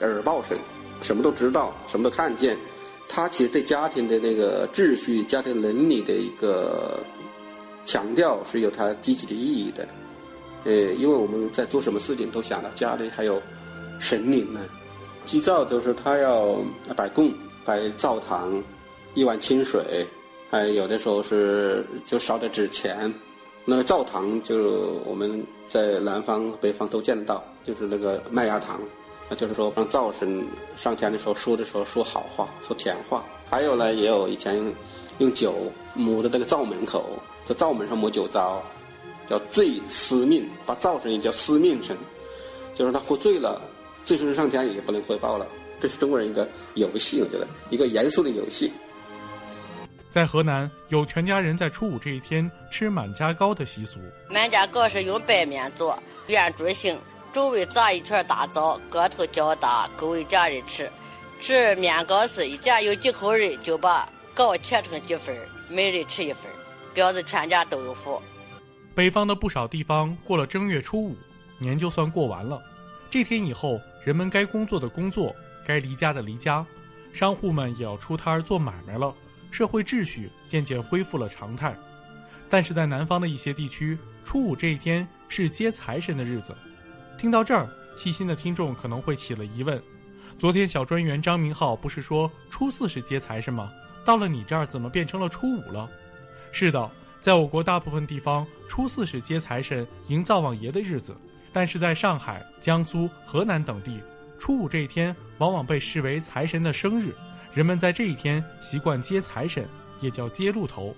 [0.00, 0.56] 耳报神，
[1.02, 2.56] 什么都知道，什么都看见。
[3.08, 7.00] 他其实对家庭的那个秩序、家庭伦理的一个
[7.84, 9.88] 强调是有它积极的意义的。
[10.62, 13.42] 呃，因为我们在做什么事情都想到家里还有
[13.98, 14.60] 神灵呢。
[15.26, 16.58] 祭灶就是他要
[16.94, 17.34] 摆供。
[17.64, 18.62] 摆灶堂，
[19.14, 20.06] 一碗清水，
[20.50, 23.12] 还有的时候是就烧点纸钱。
[23.64, 28.80] 那个灶堂就我们在南方、北方都见得到，就是那个麦芽糖，
[29.28, 30.44] 那就是说让灶神
[30.76, 33.24] 上天的时候说的时候说好话、说甜话。
[33.48, 34.64] 还有呢，也有以前
[35.18, 35.54] 用酒
[35.94, 37.04] 抹在这个灶门口，
[37.44, 38.62] 在灶门上抹酒糟，
[39.26, 41.96] 叫醉司命，把灶神也叫司命神，
[42.74, 43.60] 就是他喝醉了，
[44.04, 45.46] 醉神上天也不能汇报了。
[45.80, 48.70] 这是中国人一个游戏，我觉得一个严肃的游戏。
[50.10, 54.00] 在河南，有全家人在初五这一天吃满家糕的习俗。
[54.28, 56.98] 满家糕是用白面做，圆柱形，
[57.32, 60.90] 周围扎一圈大枣，个头较大，够一家人吃。
[61.40, 65.34] 吃面糕时，一家有几口人，就把糕切成几份，
[65.68, 66.50] 每人吃一份，
[66.92, 68.20] 表示全家都有福。
[68.96, 71.16] 北方的不少地方过了正月初五，
[71.58, 72.60] 年就算过完了。
[73.08, 75.34] 这天以后，人们该工作的工作。
[75.66, 76.64] 该离家的离家，
[77.12, 79.14] 商户们也要出摊儿做买卖了，
[79.50, 81.76] 社会秩序渐渐恢复了常态。
[82.48, 86.56] 但是在南方的一些地区，初五这一天是接财神的日子。
[87.16, 89.80] 听到这儿，细心的听众可能会起了疑问：
[90.38, 93.70] 昨天小专员张明浩不是说初四是接财神吗？
[94.04, 95.88] 到了你这儿怎么变成了初五了？
[96.50, 101.16] 是的，在我国大部分地方，初四是接财神、迎灶王爷的日子。
[101.52, 104.00] 但是在上海、江苏、河南等地，
[104.40, 107.14] 初五这一天往往被视为财神的生日，
[107.52, 109.68] 人们在这一天习惯接财神，
[110.00, 110.96] 也叫接鹿头。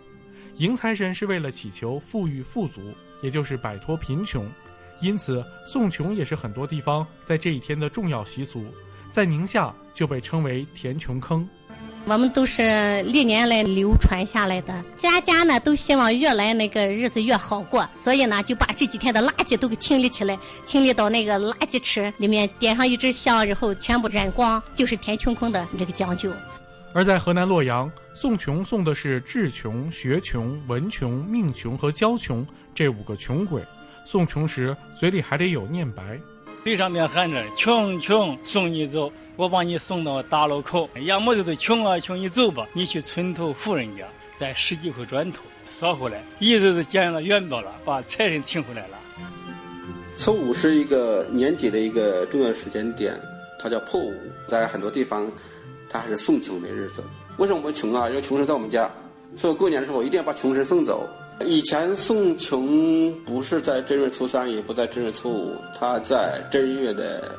[0.59, 2.81] 迎财神是为了祈求富裕富足，
[3.21, 4.49] 也就是摆脱贫穷，
[5.01, 8.65] 因此送穷也是很多地方在这一天的重要习俗。
[9.11, 11.47] 在宁夏就被称为填穷坑。
[12.05, 26.31] 我们都是历年来流传下来的，家家呢都希望越来那个日子越好过，所以呢就把这几天的垃圾都给清理起来，清理到那个垃圾池里面，点上一支香，然后全部燃光，就是填穷坑的这个讲究。
[26.93, 33.63] 而在河南洛阳，送穷送的是智穷、学穷、文穷、命穷和交穷这五个穷鬼。
[34.05, 36.21] 送穷时嘴里还得有念白。
[36.65, 44.05] 嘴上面喊着“穷穷送你走”，我把你送到大路口，要么就是穷啊穷，你走吧，你去村头富人家
[44.39, 48.97] 再拾几块砖头捎回来，意思是捡了元宝了，把财神请回来了。
[50.17, 53.21] 初五是一个年节的一个重要时间点，
[53.59, 54.15] 它叫破五，
[54.47, 55.29] 在很多地方，
[55.89, 57.03] 它还是送穷的日子。
[57.39, 58.09] 为什么我们穷啊？
[58.09, 58.89] 因为穷神在我们家，
[59.37, 61.11] 所以过年的时候一定要把穷神送走。
[61.43, 67.35] 以前送穷不是在正月初三，也不在正月初五，他在正月的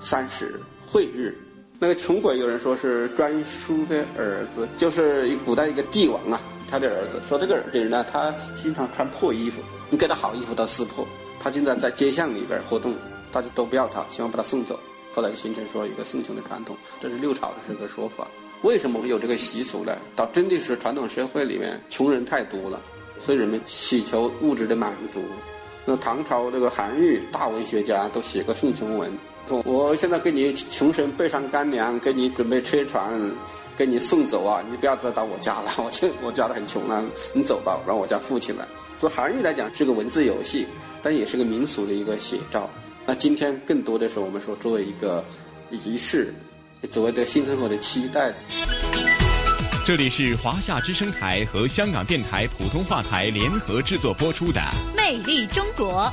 [0.00, 1.36] 三十晦日。
[1.78, 7.20] 那个穷鬼有人说是专叔的儿子，就是古代一个帝王啊，他的儿子。
[7.28, 11.06] 说这个人呢，他经常穿破衣服，你给他好衣服他撕破。
[11.40, 12.94] 他经常在街巷里边活动，
[13.30, 14.78] 大家都不要他，希望把他送走。
[15.12, 18.26] 后来形成说一个送穷的传统，这是六朝的这个说法。
[18.62, 19.94] 为什么会有这个习俗呢？
[20.16, 22.80] 到真的是传统社会里面穷人太多了。
[23.18, 25.22] 所以人们祈求物质的满足。
[25.84, 29.10] 那唐朝这个韩愈大文学家都写过送穷文，
[29.46, 33.12] 说我现在给你穷神备上干粮，给你准备车船，
[33.76, 34.64] 给你送走啊！
[34.70, 38.66] 你不要再到我家了，我这我家的很穷啊，你走吧，让我家富起来。
[38.96, 40.66] 做韩愈来讲是个文字游戏，
[41.02, 42.70] 但也是个民俗的一个写照。
[43.04, 45.22] 那今天更多的是我们说作为一个
[45.68, 46.32] 仪式，
[46.90, 48.32] 作为对新生活的期待。
[49.86, 54.58] 这里是华夏之声台和香港电台普通话台联合制作播出的
[54.96, 56.10] 《魅力中国》。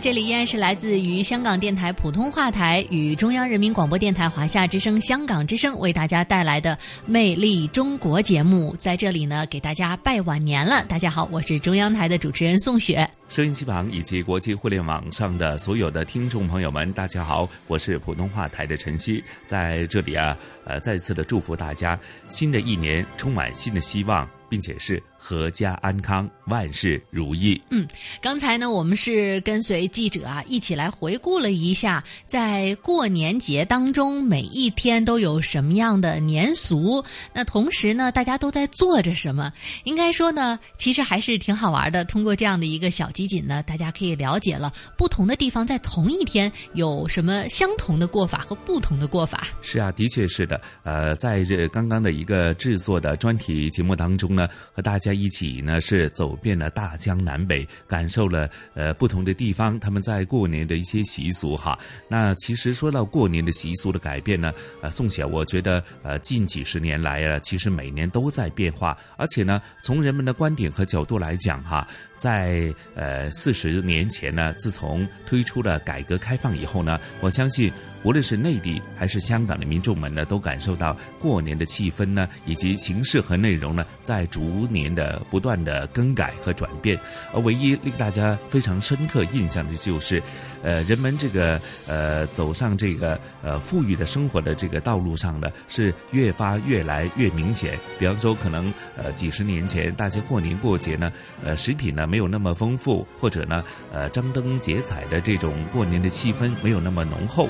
[0.00, 8.74] 这里依然是来自于香港电台普通话台与中央人民广播电台华夏之声、香港之声为大家带来的《魅力中国》节目。
[8.78, 10.82] 在这里呢，给大家拜晚年了。
[10.88, 13.08] 大家好，我是中央台的主持人宋雪。
[13.28, 20.34] 收音机旁以及国际互联网上的所有的听众朋友们，大家好，我是普通话台的陈曦，在这里啊，
[20.64, 21.98] 呃，再次的祝福大家，
[22.30, 27.60] 新的一年充满新的希望，并且是阖家安康，万事如意。
[27.70, 27.86] 嗯，
[28.20, 37.04] 刚才呢，我们是跟随记者啊一起来回顾了一下，在过年节当中每一天都有什么样的年俗，
[37.34, 39.52] 那同时呢，大家都在做着什么？
[39.84, 42.04] 应该说呢，其实还是挺好玩的。
[42.06, 43.08] 通过这样的一个小。
[43.10, 49.48] 集锦呢，大家可以了解了不同的地方在同一天有什么相同的过法和不同的过法。
[49.60, 50.58] 是啊，的确是的。
[50.84, 61.76] 呃，在这刚刚的一个制作的专题节目当中呢，和大家在一起呢是走遍了大江南北，感受了呃不同的地方他们在过年的一些习俗哈。
[62.06, 71.84] 那其实说到过年的习俗的改变呢，呃，宋晓，我觉得呃近几十年来啊，其实每年都在变化，而且呢，从人们的观点和角度来讲哈，
[72.20, 73.30] 在呃。
[73.30, 86.98] 四十年前呢，自从推出了改革开放以后呢，我相信无论是内地还是香港的民众们呢，都感受到过年的气氛呢，以及形式和内容呢，在逐年的不断的更改和转变。
[87.32, 90.22] 而唯一令大家非常深刻印象的就是，
[90.62, 97.78] 呃，人们这个呃走上这个呃富裕的生活的这个道路上呢，是越发越来越明显。
[97.98, 101.12] 比方说，可能呃几十年前大家过年过节呢，
[101.44, 103.06] 呃食品呢没有那么丰富。
[103.20, 107.48] 或者呢，呃，张灯结彩的这种过年的气氛没有那么浓厚，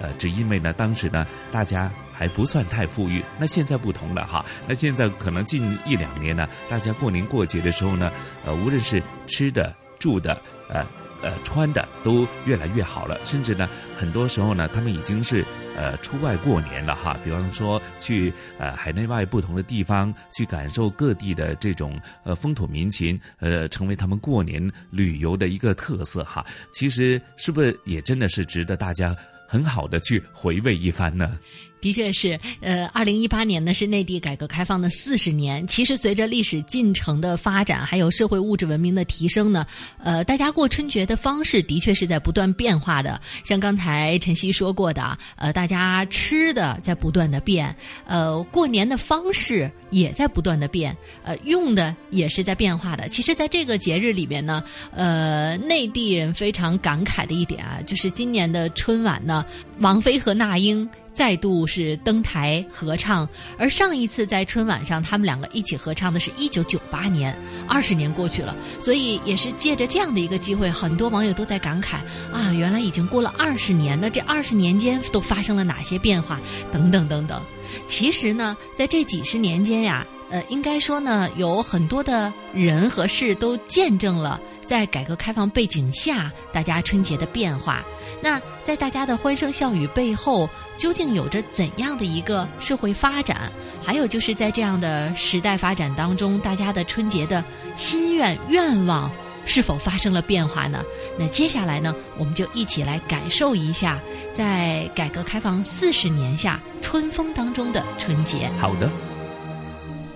[0.00, 3.22] 呃，只因为呢，当时呢，大家还不算太富裕。
[3.38, 8.12] 那现在不同了哈，那现在可能近一两年呢，大家过年过节的时候呢，
[8.44, 10.86] 呃，无论是吃的、住的，呃。
[11.22, 15.44] 呃，穿的都越来越好了，甚至呢，很多时候呢，他们已经是
[15.76, 17.18] 呃出外过年了哈。
[17.24, 26.44] 比方说去呃海内外不同的地方去感受各地的这种呃风土民情，呃，成为他们过年旅游的一个特色哈。
[26.72, 29.14] 其实是不是也真的是值得大家
[29.46, 31.38] 很好的去回味一番呢？
[31.80, 35.66] 的确是，呃，二零一八年呢是内地改革开放的四十年。
[35.66, 39.66] 其实随着历史进程的发展，还有社会物质文明的提升呢，
[39.98, 43.20] 呃，大家过春节的方式的确是在不断变化的。
[43.44, 47.74] 像刚才晨曦说过的，呃，大家吃的在不断的变，
[48.06, 53.08] 呃，过年的方式也在不断的变，呃，用的也是在变化的。
[53.08, 59.44] 其实，在这个节日里面呢，呃，内地人非常感慨的一点啊，就是今年的春晚呢，
[59.78, 60.88] 王菲和那英。
[61.18, 63.28] 再度是登台合唱，
[63.58, 71.96] 而上一次在春晚上他们两个一起合唱的是一九九八年，二十年过去了，所以也是借着这样的一个机会，很多网友都在感慨
[72.32, 76.38] 啊，原来已经过了二十年，那这二十年间都发生了哪些变化？
[76.70, 77.42] 等等等等。
[77.84, 87.84] 其实呢，在这几十年间呀，呃，应该说呢，有很多的人和事都见证了在改革开放背景下大家春节的变化。
[88.20, 93.50] 那在大家的欢声笑语背后，究竟有着怎样的一个社会发展？
[93.82, 97.44] 还有就是在这样的时代发展当中，大家的春节的
[97.76, 99.10] 心愿愿望
[99.44, 100.82] 是否发生了变化呢？
[101.16, 104.00] 那接下来呢，我们就一起来感受一下，
[104.32, 108.50] 在改革开放四十年下春风当中的春节。
[108.58, 108.90] 好的，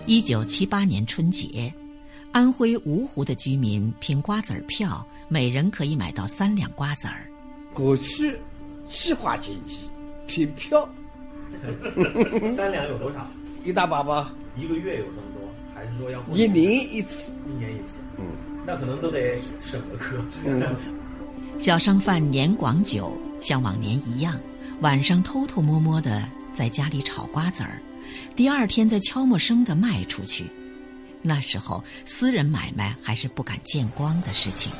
[0.06, 1.72] 一九七八年春节，
[2.32, 7.31] 安徽芜湖的居民凭瓜子儿票，每人可以买到三两瓜子儿。
[7.74, 8.38] 过去
[8.88, 9.90] 计划经济，
[10.26, 10.88] 凭票。
[12.56, 13.26] 三两有多少？
[13.64, 14.34] 一大把吧。
[14.56, 15.42] 一个月有这么多，
[15.74, 17.34] 还是说要一年一次？
[17.46, 17.96] 一年一次。
[18.18, 18.24] 嗯，
[18.66, 20.16] 那可能都得省个科。
[21.58, 24.38] 小商贩年广久，像往年一样，
[24.80, 27.80] 晚上偷偷摸摸的在家里炒瓜子儿，
[28.34, 30.50] 第二天再悄没声的卖出去。
[31.22, 34.72] 那时候私人买卖还是不敢见光的事情。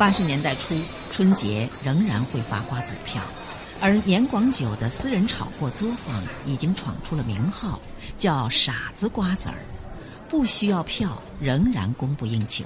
[0.00, 0.74] 八十年代初，
[1.12, 3.22] 春节仍然会发瓜子票，
[3.82, 7.78] 而年广久的私人炒货作坊已经闯出了名号，
[8.16, 9.56] 叫“傻子瓜子儿”，
[10.26, 12.64] 不需要票，仍然供不应求。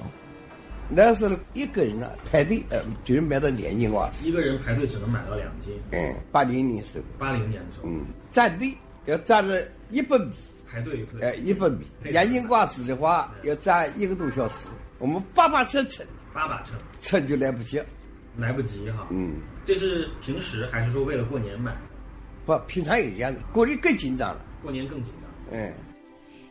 [0.87, 4.29] 那时候一个人啊排队，呃，就买到两斤瓜子。
[4.29, 5.73] 一个人排队只能买到两斤。
[5.91, 7.03] 嗯，八零年时候。
[7.19, 7.89] 八零年的时候。
[7.89, 8.73] 嗯，站队
[9.07, 10.31] 要站了一百米。
[10.71, 11.05] 排队。
[11.21, 14.67] 哎，一百米，两斤瓜子的话要站一个多小时。
[14.99, 16.07] 我们八把车称。
[16.35, 16.77] 八把称。
[16.99, 17.81] 称就来不及，
[18.37, 19.07] 来不及哈。
[19.09, 21.73] 嗯，这是平时还是说为了过年买？
[22.45, 24.41] 不，平常也一样的，过年更紧张了。
[24.61, 25.57] 过年更紧张。
[25.57, 25.73] 嗯，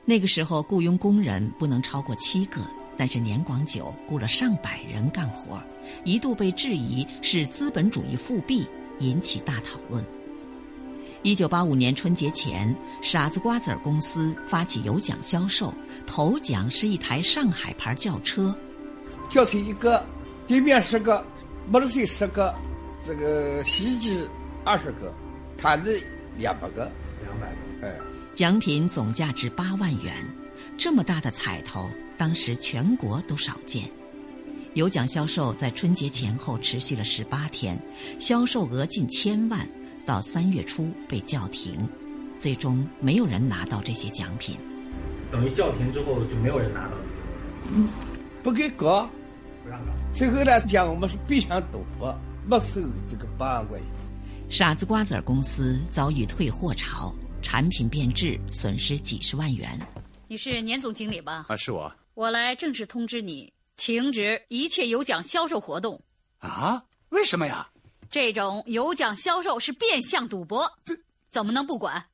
[0.06, 2.62] 那个时候雇佣工人不能超过七个，
[2.96, 5.62] 但是年广久雇了上百人干活，
[6.04, 8.66] 一度被质疑是资本主义复辟，
[9.00, 10.02] 引起大讨论。
[11.22, 15.72] 一九八五年春节前，傻子瓜子儿公司发起有奖销售，
[16.06, 18.54] 头奖是一台上海牌轿车，
[19.28, 20.04] 轿车一个。
[20.46, 21.24] 地面十个，
[21.70, 22.54] 摩托车十个，
[23.02, 24.28] 这个洗衣机
[24.62, 25.10] 二十个，
[25.56, 26.04] 毯子
[26.36, 27.98] 两百个，两百个，哎，
[28.34, 30.14] 奖品总价值八万元，
[30.76, 33.90] 这么大的彩头，当时全国都少见。
[34.74, 37.80] 有奖销售在春节前后持续了十八天，
[38.18, 39.66] 销售额近千万，
[40.04, 41.88] 到三月初被叫停，
[42.38, 44.58] 最终没有人拿到这些奖品。
[45.30, 46.92] 等于叫停之后就没有人拿到。
[47.72, 47.88] 嗯，
[48.44, 49.08] 不给搞。
[49.62, 52.14] 不让搞最后呢，讲我们是变相赌博，
[52.46, 53.88] 没收这个八万块钱。
[54.50, 59.80] 傻子瓜子儿公司遭遇退货潮，产品变质，损失几十万元。
[60.28, 61.46] 你是年总经理吧？
[61.48, 61.90] 啊，是我。
[62.12, 65.98] 我来正式通知你，停止一切有奖销售活动。
[66.38, 66.84] 啊？
[67.08, 67.66] 为什么呀？
[68.10, 70.94] 这种有奖销售是变相赌博，这
[71.30, 72.04] 怎么能不管？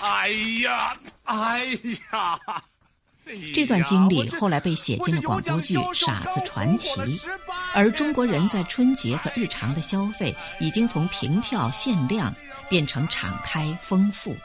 [0.00, 0.28] 哎
[0.64, 1.64] 呀，哎
[2.10, 2.38] 呀！
[3.52, 7.00] 这段经历后来被写进了广播剧《傻子传奇》，
[7.74, 12.32] 而中国人在春节和日常的消费已经从凭票限量
[12.68, 14.36] 变成敞开丰富。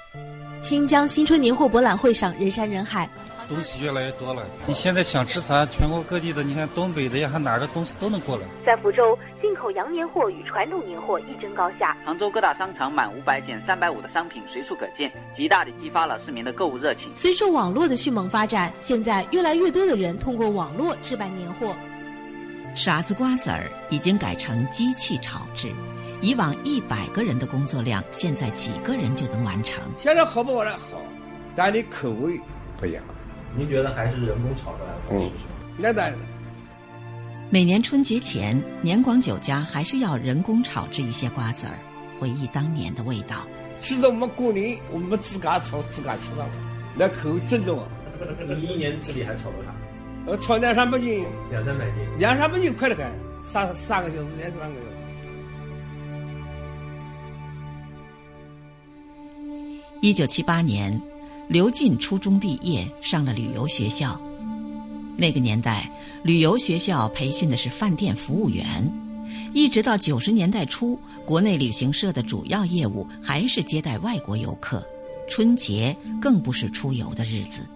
[0.63, 3.07] 新疆新春年货博览会上人山人海，
[3.51, 4.43] 东西越来越多了。
[4.65, 5.65] 你现在想吃啥？
[5.65, 8.43] 全国各地的，你看东北的呀，还哪儿的东西都能过来。
[8.65, 11.97] 在福州，进口洋年货与传统年货一争高下。
[12.05, 17.11] 杭州各大商场满五百减三百五的商品随处可见，极大地激发了市民的购物热情。
[17.13, 21.75] 随着网络的迅猛发展，现在越来越多的人通过网络置办年货。
[22.73, 25.69] 傻子瓜子儿已经改成机器炒制。
[26.21, 29.83] 以往一百个人的工作量，现在几个人就能完成。
[29.97, 30.71] 现在好不好呢？
[30.71, 31.01] 好，
[31.55, 32.39] 但你口味
[32.77, 33.03] 不一样。
[33.55, 35.31] 您觉得还是人工炒出来的好吃？
[35.77, 36.15] 那当然。
[37.49, 41.77] 每年春节前，年广酒家还是要人工炒制一些瓜子儿，
[42.17, 43.45] 回忆当年的味道。
[43.81, 46.47] 其实我们过年我们自家炒自家吃了，
[46.95, 47.79] 那口味正宗。
[48.47, 49.71] 你一年自己还炒多少？
[50.27, 53.05] 呃，炒两三百斤，两三百斤，两三百斤快得很，
[53.41, 54.85] 三三个小时才三个小时。
[59.99, 61.01] 一九七八年，
[61.51, 64.17] 刘进初中毕业，上了旅游学校。
[65.17, 65.91] 那个年代，
[66.23, 68.89] 旅游学校培训的是饭店服务员。
[69.53, 74.81] 一直到九十年代初，国内旅行社的主要业务还是接待外国游客，
[75.27, 77.67] 春节更不是出游的日子。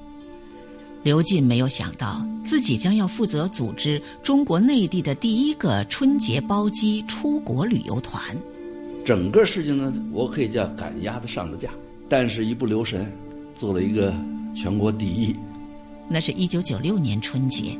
[1.04, 8.24] 刘进没有想到，自己将要负责组织中国内地的第一个春节包机出国旅游团。
[9.04, 11.70] 整个事情呢，我可以叫赶鸭子上的架，
[12.08, 13.12] 但是一不留神，
[13.66, 14.13] 做了一个
[14.53, 15.36] 全国第一。
[16.07, 17.76] 那是一九九六年春节。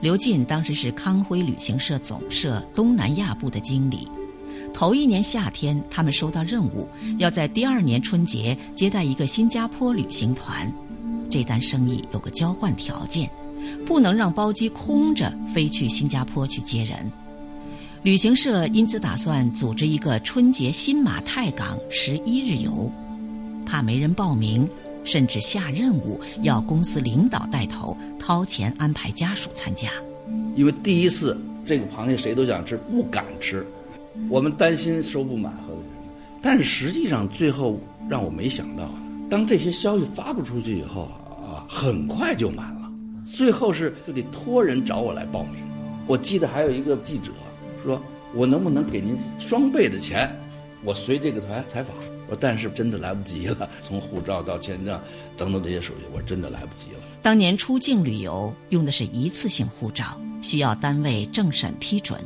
[0.00, 4.06] 刘进当时是康辉旅行社总社东南亚部的经理。
[4.72, 10.72] 头一年夏天，他们收到任务，要在第二年春节接待一个新加坡旅行团。
[11.28, 13.28] 这单生意有个交换条件，
[13.84, 17.10] 不能让包机空着飞去新加坡去接人。
[18.04, 22.88] 旅行社因此打算组织一个春节新马泰港十一日游，
[23.66, 24.68] 怕没人报名。
[25.04, 29.90] 甚至下任务要公司领导带头掏钱安排家属参加，
[30.56, 33.64] 因为第一次这个螃蟹谁都想吃，不敢吃，
[34.28, 35.74] 我们担心收不满和
[36.42, 37.78] 但是实际上最后
[38.08, 38.90] 让我没想到，
[39.30, 41.08] 当这些消息发布出去以后
[41.42, 42.90] 啊，很快就满了，
[43.24, 45.62] 最后是就得托人找我来报名。
[46.06, 47.30] 我记得还有一个记者
[47.82, 47.98] 说
[48.34, 50.30] ：“我能不能给您双倍的钱，
[50.82, 51.96] 我随这个团采访？”
[52.28, 55.00] 我但是真的来不及了， 从护照到签证
[55.36, 56.98] 等等这些手续，我真的来不及了。
[57.22, 62.20] 当年出境旅游用的是一次性护照，需要单位政审批准。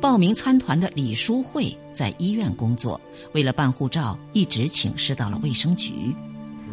[0.00, 3.00] 报名参团的李淑慧在医院工作，
[3.34, 6.12] 为了办护照，一直请示到了卫生局。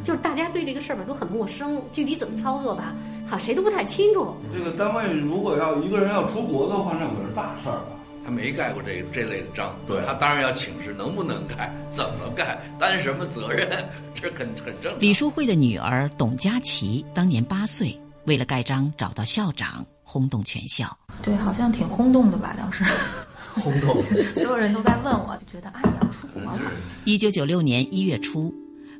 [0.03, 2.95] 就是大家对这个事儿吧都很陌生，具体怎么操作吧，
[3.27, 4.33] 好谁都不太清楚。
[4.51, 7.98] 这个单位如果要一个人要出国的话，那可是大事儿吧。
[8.23, 13.67] 他没盖过这这类的章，对他当然要请示能不能盖，怎么盖，担什么责任，
[14.13, 14.99] 这很很正常。
[14.99, 20.95] 李淑慧的女儿董佳琪当年八岁，为了盖章找到校长，轰动全校。
[21.23, 22.55] 对，好像挺轰动的吧？
[22.57, 22.83] 当时
[23.55, 24.01] 轰动，
[24.35, 26.59] 所有人都在问我，觉得啊，你要出国了。
[27.05, 28.53] 一九九六年一月初，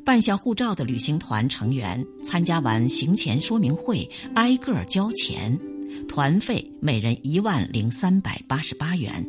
[0.04, 5.58] 办下护照的旅行团成员参加完行前说明会，挨个交钱。
[6.08, 9.26] 团费每人一万零三百八十八元，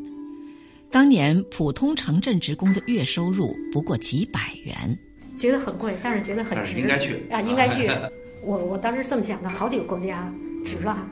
[0.91, 4.99] 当年普通城镇职工的月收入不过几百元，
[5.37, 7.89] 觉得很贵，但是觉得很值，应该去啊，应该去。
[8.43, 10.33] 我我当时这么想的，好几个国家
[10.65, 11.07] 值了。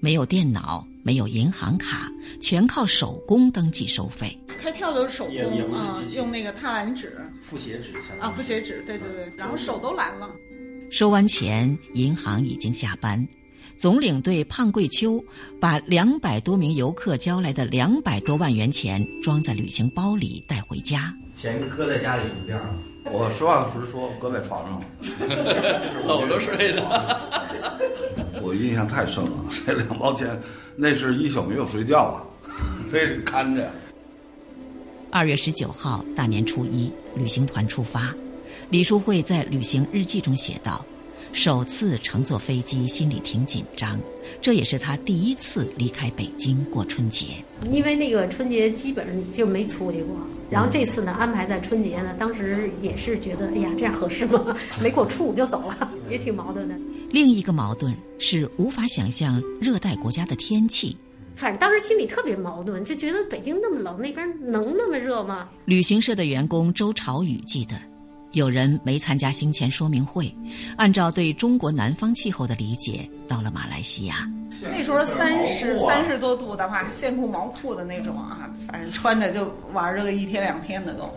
[0.00, 4.38] 没有电脑，没有银行卡，全靠手工登记收费。
[4.60, 10.30] 开票都是手工啊，用那个踏蓝纸、复写纸啊，复写纸，对对对，然后手都蓝了。
[10.90, 13.26] 收完钱，银行已经下班。
[13.76, 15.22] 总领队胖桂秋
[15.60, 21.14] 把两百多名游客交来的两百多万元钱装在旅行包里带回家。
[21.34, 22.74] 钱搁在家里什么地儿？
[23.12, 24.82] 我实话实说，搁在床上。
[26.06, 27.20] 搂着睡的。
[28.40, 29.30] 我印象太深了，
[29.66, 30.40] 这两包钱，
[30.76, 32.22] 那是一宿没有睡觉啊，
[32.90, 33.70] 这是看着。
[35.10, 38.14] 二月十九号，大年初一，旅行团出发。
[38.70, 40.84] 李淑慧在旅行日记中写道。
[41.34, 43.98] 首次乘坐飞机，心里挺紧张，
[44.40, 47.26] 这也是他第一次离开北京过春节。
[47.68, 50.16] 因为那个春节基本上就没出去过，
[50.48, 54.56] 然后这次呢安排在春节呢，当时也是觉得，哎呀，这样合适吗？
[54.80, 56.76] 没过初五就走了，也挺矛盾的。
[57.10, 60.96] 另一个矛盾是无法想象热带国家的天气。
[61.34, 65.48] 反正当时心里特别矛盾，就觉得北京那么冷，那边能那么热吗？
[65.64, 67.74] 旅行社的员工周朝宇记得。
[68.34, 70.32] 有人没参加行前说明会，
[70.76, 74.28] 按照对中国南方气候的理解，到了马来西亚。
[74.62, 81.08] 那时候三十三十多度的话，线裤毛裤的那种啊，反正穿着就玩这个一天两天的都。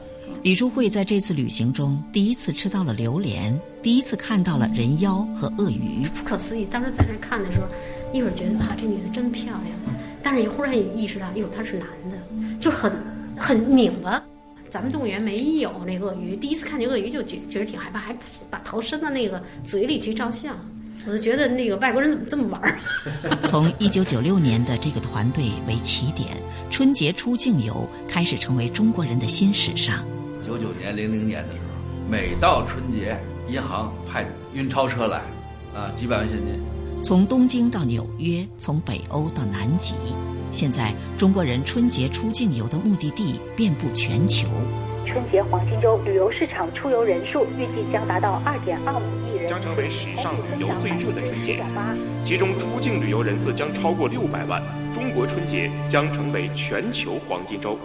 [0.44, 6.06] 李淑慧在这次旅行中第一次吃到了榴莲，第一次看到了人妖和鳄鱼。
[6.16, 6.66] 不可思议！
[6.66, 7.68] 当时在那看的时候，
[8.14, 12.92] 一会儿觉得啊，这女的真漂亮，但是也忽然也意识到，哟，她是男的，就很
[13.38, 14.22] 很拧巴。
[14.70, 18.16] 咱们动物园没有那鳄鱼，第一次看见鳄鱼就觉觉得挺害怕，还
[18.50, 20.58] 把头伸到那个嘴里去照相。
[21.06, 22.78] 我就觉得那个外国人怎么这么玩儿？
[23.48, 26.36] 从一九九六年的这个团队为起点，
[26.70, 30.04] 春节出境游开始成为中国人的新时尚。
[30.46, 35.20] 九九年、零零年的时候，每到春节，银行派运钞车来，
[35.74, 36.62] 啊，几百万现金。
[37.02, 39.94] 从东京到纽约，从北欧到南极。
[40.52, 44.48] 现在，中国人春节出境游的目的地遍布全球。
[45.06, 49.50] 春节黄金周旅游市场出游人数预计将达到二点二五亿人。
[49.50, 51.64] 将成为史上旅游最热的春节，
[52.26, 54.62] 其中出境旅游人次将超过六百万，
[54.94, 57.78] 中国春节将成为全球黄金周。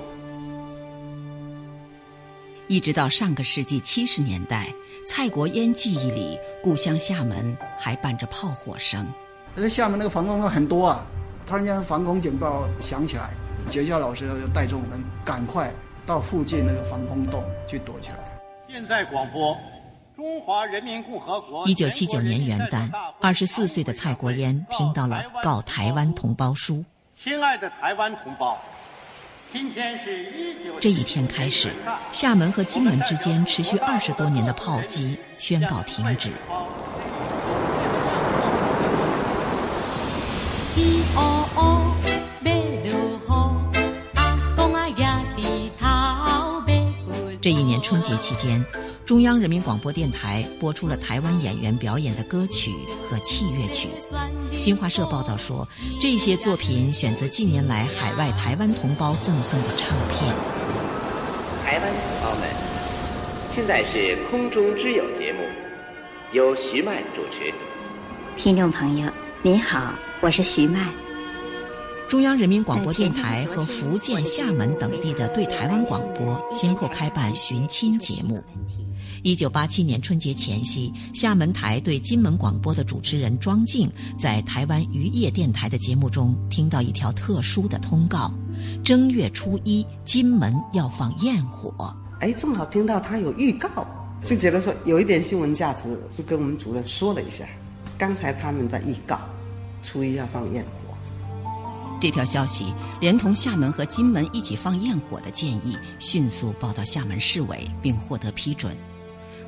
[2.68, 4.72] 一直到上个世纪七十年代，
[5.06, 9.06] 蔡国烟记忆里，故乡厦门还伴着炮火声。
[9.54, 11.06] 那厦门那个防空洞很多啊，
[11.46, 13.30] 突然间防空警报响起来，
[13.70, 15.70] 学校老师就带着我们赶快
[16.06, 18.16] 到附近那个防空洞去躲起来。
[18.68, 19.56] 现在广播，
[20.16, 21.66] 中华人民共和国。
[21.66, 22.90] 一九七九年元旦，
[23.20, 26.84] 二十四岁的蔡国烟听到了告台湾同胞书。
[27.22, 28.58] 亲爱的台湾同胞。
[29.52, 30.80] 今天是一九。
[30.80, 31.70] 这一天开始，
[32.10, 36.32] 厦门和金门之间持续二十多年的炮击宣告停止。
[47.42, 48.64] 这一年春节期间，
[49.04, 52.70] 中央人民广播电台播出了台湾演员表演的歌曲
[53.10, 53.88] 和器乐曲。
[54.52, 55.66] 新华社报道说，
[56.00, 60.32] 这些作品选择近年来海外台湾同胞赠送的唱片。
[61.64, 62.48] 台湾同胞们，
[63.52, 65.40] 现在是空中之友节目，
[66.32, 67.52] 由徐曼主持。
[68.36, 69.10] 听众朋友，
[69.42, 70.86] 您好，我是徐曼。
[72.12, 78.44] 中央人民广播电台和福建厦门等地的对台湾广播先后开办寻亲节目。
[79.22, 83.90] 一九八七年春节前夕，厦门台对金门广播的主持人庄静
[84.20, 88.30] 在台湾渔业电台的节目中听到一条特殊的通告：
[88.84, 91.96] 正月初一，金门要放焰火。
[92.20, 93.70] 哎，正好听到他有预告，
[94.22, 97.46] 就觉得说有一点新闻价值，就跟我们主任说了一下。
[97.96, 99.18] 刚才他们在预告，
[99.82, 100.81] 初一要放焰火。
[102.02, 108.76] 这条消息连同厦门和金门一起放焰火的建议，迅速报到厦门市委，并获得批准。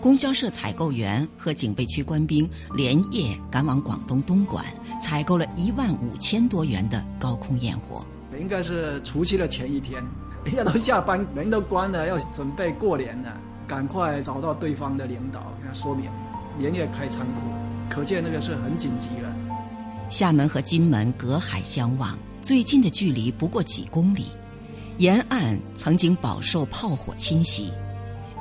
[0.00, 4.64] 供销社采购员和警备区官兵连夜赶往广东东莞，
[5.02, 8.07] 采购了一万五千多元的高空焰火。
[8.38, 10.00] 应该是除夕的前一天，
[10.46, 13.36] 人家都下班，门都关了，要准备过年了，
[13.66, 16.09] 赶快找到对方的领导，跟他说明，
[16.57, 17.40] 连夜开仓库，
[17.90, 19.34] 可见那个是很紧急了。
[20.09, 22.16] 厦门和金门隔海相望。
[22.45, 24.26] 最近的距离不过几公里，
[24.99, 27.72] 沿岸曾经饱受炮火侵袭。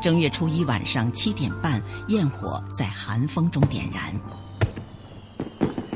[0.01, 4.13] 正月初一晚上七点半，焰火在寒风中点燃。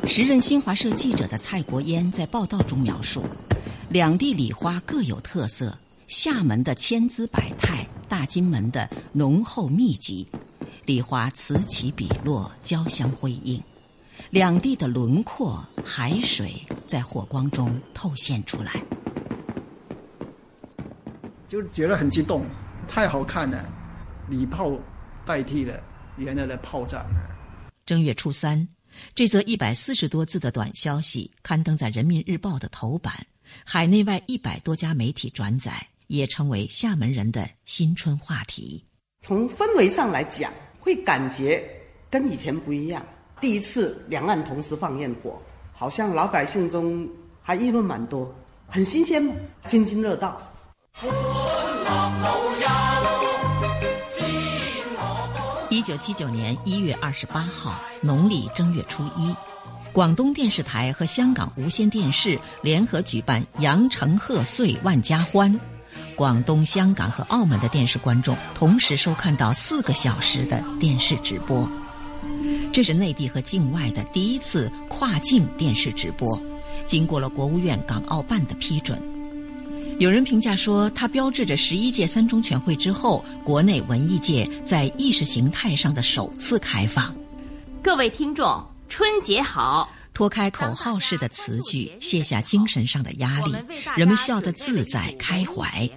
[0.07, 3.25] 时任新华社记者的蔡国烟在报道中描述，
[3.89, 5.77] 两地礼花各有特色，
[6.07, 10.25] 厦门的千姿百态，大金门的浓厚密集，
[10.85, 13.61] 礼花此起彼落，交相辉映。
[14.29, 16.53] 两地的轮廓、海水
[16.85, 18.73] 在火光中透现出来，
[21.47, 22.43] 就觉得很激动，
[22.87, 23.65] 太好看了。
[24.29, 24.77] 礼炮
[25.25, 25.81] 代替了
[26.17, 27.05] 原来的炮仗。
[27.85, 28.67] 正月初三，
[29.15, 33.25] 这则一百四十多字的短消息刊登在《人民日报》的头版，
[33.63, 38.83] 海内外一百多家媒体转载，也成为厦门人的新春话题。
[39.21, 41.63] 从氛围上来讲，会感觉
[42.09, 43.05] 跟以前不一样。
[43.39, 45.39] 第一次两岸同时放焰火，
[45.71, 47.07] 好像老百姓中
[47.43, 48.33] 还议论蛮多，
[48.67, 49.23] 很新鲜，
[49.67, 50.41] 津津乐道。
[55.69, 59.35] 一九七九年一月二十八号，农历正月初一，
[59.93, 65.59] 广东电视台和香港无线电视联合举办“羊城贺岁万家欢”，
[66.15, 71.69] 广东、香港和澳门的电视观众同时收看到四个小时的电视直播。
[72.71, 76.39] 这是内地和境外的第一次跨境电视直播，
[76.85, 79.01] 经过了国务院港澳办的批准。
[79.99, 87.15] 有人评价说，它标志着十一届三中全会之后，国内文艺界在意识形态上的首次开放。
[87.81, 89.89] 各位听众，春节好！
[90.13, 93.55] 脱开口号式的词句，卸下精神上的压力，
[93.95, 95.87] 人们笑得自在开怀。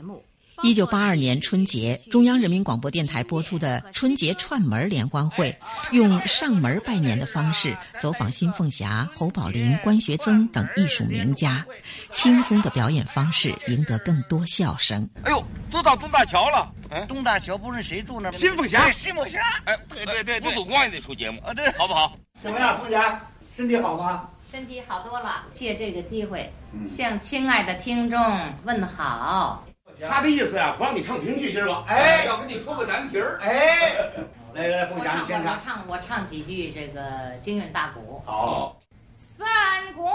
[0.63, 5.57] 一九八二年春节，中央人民广播电台播出的春节串门联欢会，
[5.93, 11.65] 用上门拜年的方式走访新凤霞、侯宝林、关学增等艺术名家，
[12.13, 15.09] 轻松的表演方式赢得更多笑声。
[15.23, 16.71] 哎呦，坐到东大桥了！
[17.09, 18.31] 东大桥不是谁住那？
[18.33, 19.41] 新凤霞，新凤霞。
[19.65, 22.15] 哎，对对对，吴祖光也得出节目啊，对，好不好？
[22.43, 23.19] 怎么样，凤霞，
[23.57, 24.29] 身体好吗？
[24.51, 25.47] 身体好多了。
[25.53, 26.53] 借这个机会，
[26.87, 28.21] 向亲爱的听众
[28.65, 29.65] 问好。
[30.09, 31.85] 他的意思啊，不让你唱评剧，今儿吧？
[31.89, 33.39] 哎，要给你出个难题儿。
[33.43, 33.97] 哎，
[34.55, 35.55] 来来，凤霞，你先唱。
[35.55, 38.23] 我唱，我唱几句这个京韵大鼓。
[38.25, 38.77] 好。
[39.19, 39.47] 三
[39.95, 40.07] 国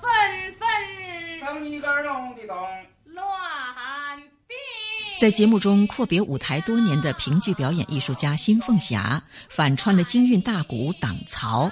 [0.00, 0.10] 纷
[0.58, 0.68] 纷，
[1.40, 2.56] 噔一个咚的咚，
[3.04, 3.26] 乱
[4.46, 4.56] 兵。
[5.18, 11.70] 在节目中阔别舞台多年的评剧表演艺术家辛凤霞，反串了京韵大鼓党曹，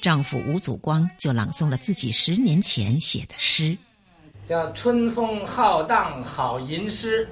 [0.00, 3.76] 丈夫吴祖光就朗诵了自己十年前写的诗，
[4.48, 7.28] 叫“春风浩荡好吟诗，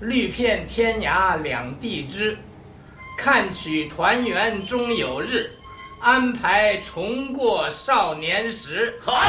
[0.00, 2.36] 绿遍天涯两地知。
[3.18, 5.50] 看取团圆终有日，
[6.00, 9.20] 安排重过少年时。”好。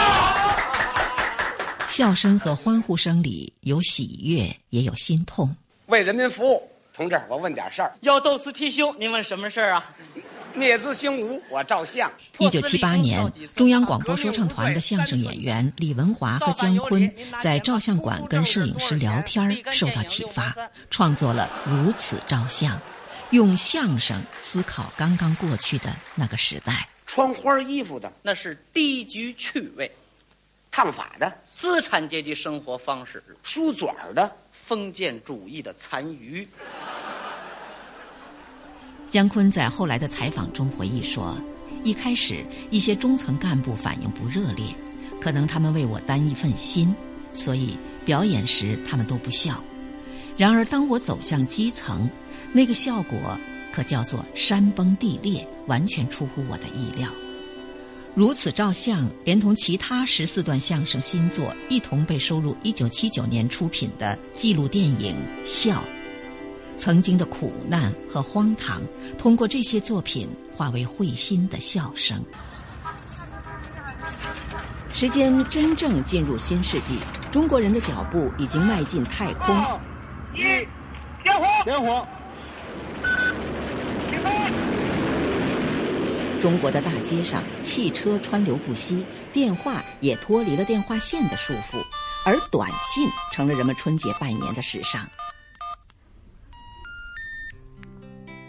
[1.87, 5.53] 笑声和欢呼声里有喜悦，也有心痛。
[5.87, 7.91] 为人民服务，同志，我问点事儿。
[7.99, 9.83] 要斗私批修，您问什么事儿啊？
[10.53, 12.11] 聂资兴吴，我照相。
[12.39, 20.55] 一九七八年，中央广播说唱团的相声演员李文华和姜昆在照相馆跟摄影师聊天，受到启发，
[20.89, 22.75] 创作了《如此照相》，
[23.31, 26.87] 用相声思考刚刚过去的那个时代。
[27.05, 29.89] 穿花衣服的那是低级趣味，
[30.69, 34.31] 烫发的资产阶级生活方式，梳卷的。
[34.53, 36.45] 封建主义的残余。
[39.11, 41.37] 姜昆在后来的采访中回忆说
[41.83, 44.73] ：“一开始，一些中层干部反应不热烈，
[45.19, 46.95] 可能他们为我担一份心，
[47.33, 49.61] 所以表演时他们都不笑。
[50.37, 52.09] 然而，当我走向基层，
[52.53, 53.37] 那个效果
[53.73, 57.09] 可叫做山崩地裂，完全出乎我的意料。”
[58.15, 65.83] 如此照相，连同其他十四段相声新作一同被收入一九七九年出品的纪录电影《笑》。
[66.81, 68.81] 曾经的苦难和荒唐，
[69.15, 72.19] 通过这些作品化为会心的笑声。
[74.91, 76.97] 时间真正进入新世纪，
[77.29, 79.55] 中国人的脚步已经迈进太空。
[80.33, 80.41] 一，
[81.21, 82.07] 点火，点火。
[86.41, 91.77] 中国的大街上，汽车川流不息，电话也脱离了电话线的束缚，
[92.25, 95.07] 而短信成了人们春节拜年的时尚。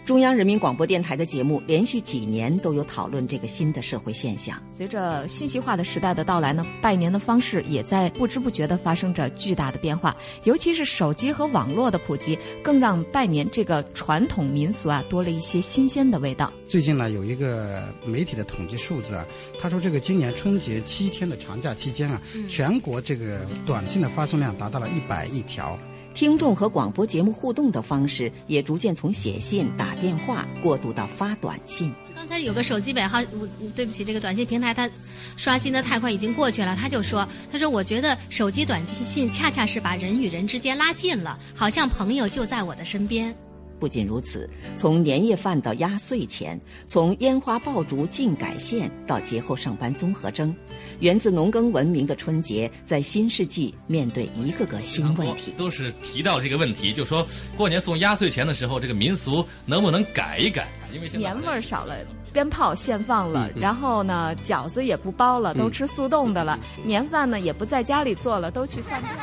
[0.05, 4.61] 中央人民广播电台的节目连续几年都有讨论这个新的社会现象。
[4.75, 10.13] 随着信息化的时代的到来呢，拜年的方式也在不知不觉地发生着巨大的变化。
[10.43, 16.51] 尤其是手机和网络的普及，更让拜年这个传统民俗啊多了一些新鲜的味道。
[16.67, 19.25] 最近呢，有一个媒体的统计数字啊，
[19.61, 25.79] 他说这个今年春节七天的长假期间啊，全国这个短信的发送量达到了一百亿条。
[26.13, 31.91] 听众和广播节目互动的方式也逐渐从写信、打电话过渡到发短信。
[32.15, 34.89] 刚才有个手机尾号，我对不起，这个短信平台它
[35.35, 36.75] 刷新的太快，已经过去了。
[36.75, 43.35] 他就说：“他说我觉得手机短信恰恰是把人与人之间拉近了，好像朋友就在我的身边。”
[43.79, 50.55] 不仅如此，从年夜饭到压岁钱，从烟花爆竹禁改线到节后上班综合征。
[50.99, 57.25] 源自农耕文明的春节，在新世纪面对一个个新问题，都是提到这个问题，就说
[57.57, 60.67] 过年送压岁钱的时候，这个民俗能不能改一改？
[60.93, 61.97] 因为年味儿少了。
[62.33, 66.59] 鞭炮现放了，然后呢，饺子也不包了，都吃速冻的了。
[66.83, 69.13] 年饭呢也不在家里做了，都去饭店。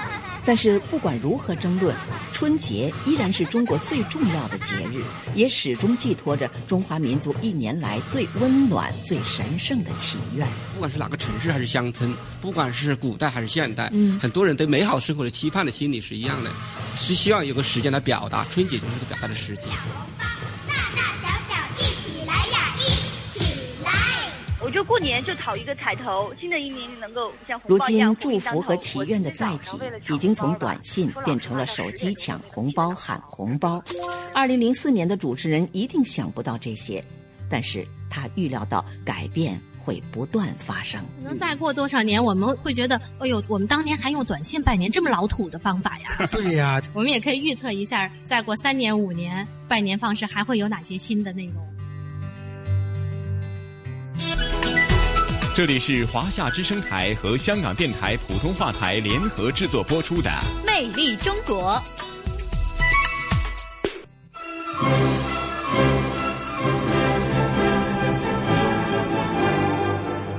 [0.47, 1.95] 但是不管如何争论，
[2.33, 5.03] 春节依然是中国最重要的节日，
[5.35, 10.49] 也始终寄托着中华民族一年来最温暖、最神圣的祈愿。
[10.75, 16.51] 不管是哪个城市还是乡村，不管是古代还是现代，嗯，很多人对美好生活的期盼的心理是一样的，
[16.97, 18.47] 是希望有个时间来表达。
[18.51, 19.67] 春节就是个表达的时间。
[24.71, 29.77] 我就过年就讨一个彩头，新的一年能够像如今祝福和祈愿的载体
[30.15, 33.83] 已经从短信变成了手机抢红包喊红包。
[34.33, 37.05] 二零零四年的主持人一定想不到这些，
[37.51, 41.05] 但是他预料到改变会不断发生。
[41.21, 46.27] 可能再过多少年，我们会觉得，哎呦，我们当年还用短信拜年这么老土的方法呀？
[46.31, 51.70] 对呀，我们也可以预测一下，再过三年五年，拜年方式还会有哪些新的内容。
[55.53, 60.31] 这里是华夏之声台和香港电台普通话台联合制作播出的
[60.65, 61.75] 《魅力中国》。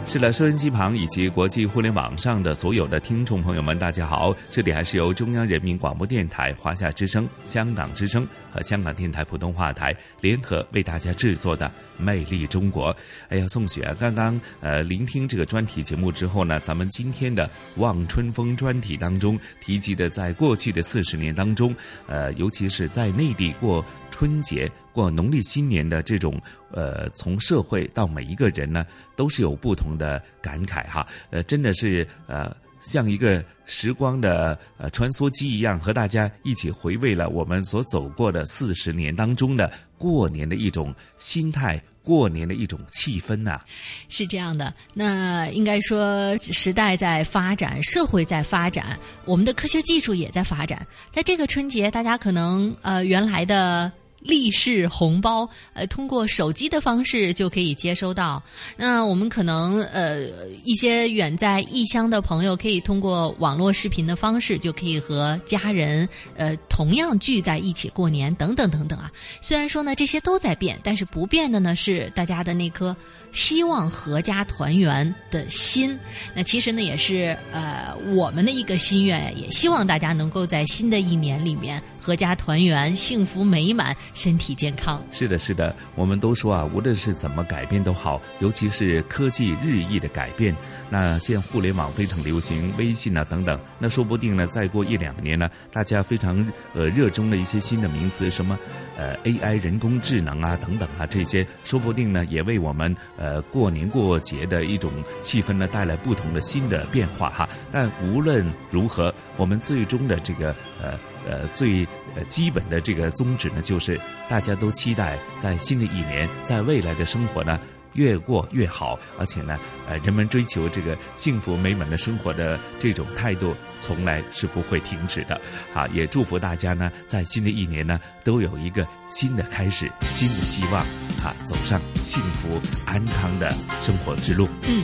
[0.05, 4.36] 是的，收音机旁以及国际互联网上的所有的听众朋友们，大家好！
[4.49, 11.66] 这里还是由中央人民广播电台、华夏之声、香港之声和香港电台普通话台联合为大家制作的
[12.02, 12.93] 《魅力中国》。
[13.30, 17.47] 哎呀，宋雪，刚刚呃聆听这个专题节目之后呢，咱们今天的
[17.78, 21.76] 《望春风》专题当中提及的，在过去的四十年当中，
[22.08, 23.86] 呃，尤其是在内地过。
[24.14, 26.39] 春节过农历新年的这种，
[26.70, 28.86] 呃，从社会到每一个人呢，
[29.16, 31.08] 都是有不同的感慨哈。
[31.32, 41.82] 呃，真的是呃，像一个时光的呃穿梭机一样，和大家一起回味了我们所走过的四十年当中的过年的一种心态。
[42.04, 43.62] 过年的一种气氛呐、
[44.10, 50.86] 是这样的，那应该说时代在发展，社会在发展，我们的科学技术也在发展。
[51.10, 53.91] 在这个春节，大家可能呃原来的。
[54.22, 58.42] 利是红包，呃，通过手机的方式就可以接收到。
[58.78, 60.28] 那我们可能呃
[60.64, 69.12] 一些远在异乡的朋友，可以通过网络视频的方式，就可以和家人呃同样聚在一起过年，等等等等啊。
[69.42, 72.96] 虽然说呢这些都在变，但是不变的呢是大家的那颗
[73.32, 75.98] 希望阖家团圆的心。
[76.34, 83.96] 那其实呢也是呃我们的一个心愿，也希望大家能够在新的一年里面阖家团圆、幸福美满。
[84.14, 90.56] 身体健康是的，是的，我们都说啊，无论是怎么改变都好，尤其是科技日益的改变。
[90.90, 98.60] 那现在互联网非常流行，微信啊等等，那说不定呢，再过一两年呢，大家非常呃热衷的一些新的名词，什么
[98.98, 104.92] 呃 AI 人工智能啊等等啊，这些说不定呢，也为我们呃过年过节的一种
[105.22, 107.48] 气氛呢带来不同的新的变化哈。
[107.72, 110.98] 但无论如何，我们最终的这个呃。
[111.30, 111.88] 呃，最
[112.28, 113.96] 基本的这个宗旨呢，就是
[114.28, 117.60] 大家都期待在新的一年，在未来的生活呢
[117.94, 125.40] 越过越好，而且呢，呃，人们追求这个幸福美满的生活的这种态度，从来是不会停止的。
[125.74, 130.82] 好，也祝福大家呢，在新的一年呢，都有一个新的开始，新的希望，
[131.26, 133.52] 啊，走上幸福安康的
[133.82, 134.48] 生活之路。
[134.70, 134.84] 嗯。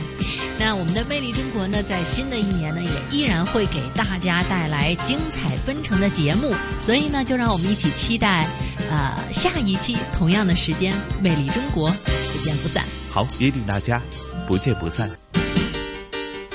[0.60, 8.44] 那我们的魅力中国呢，在新的一年呢，也依然会给大家带来精彩纷呈的节目，所以呢，就让我们一起期待，
[8.90, 10.92] 呃，下一期同样的时间，
[11.22, 12.84] 魅力中国，不见不散。
[13.12, 14.02] 好，约定大家，
[14.48, 15.08] 不见不散。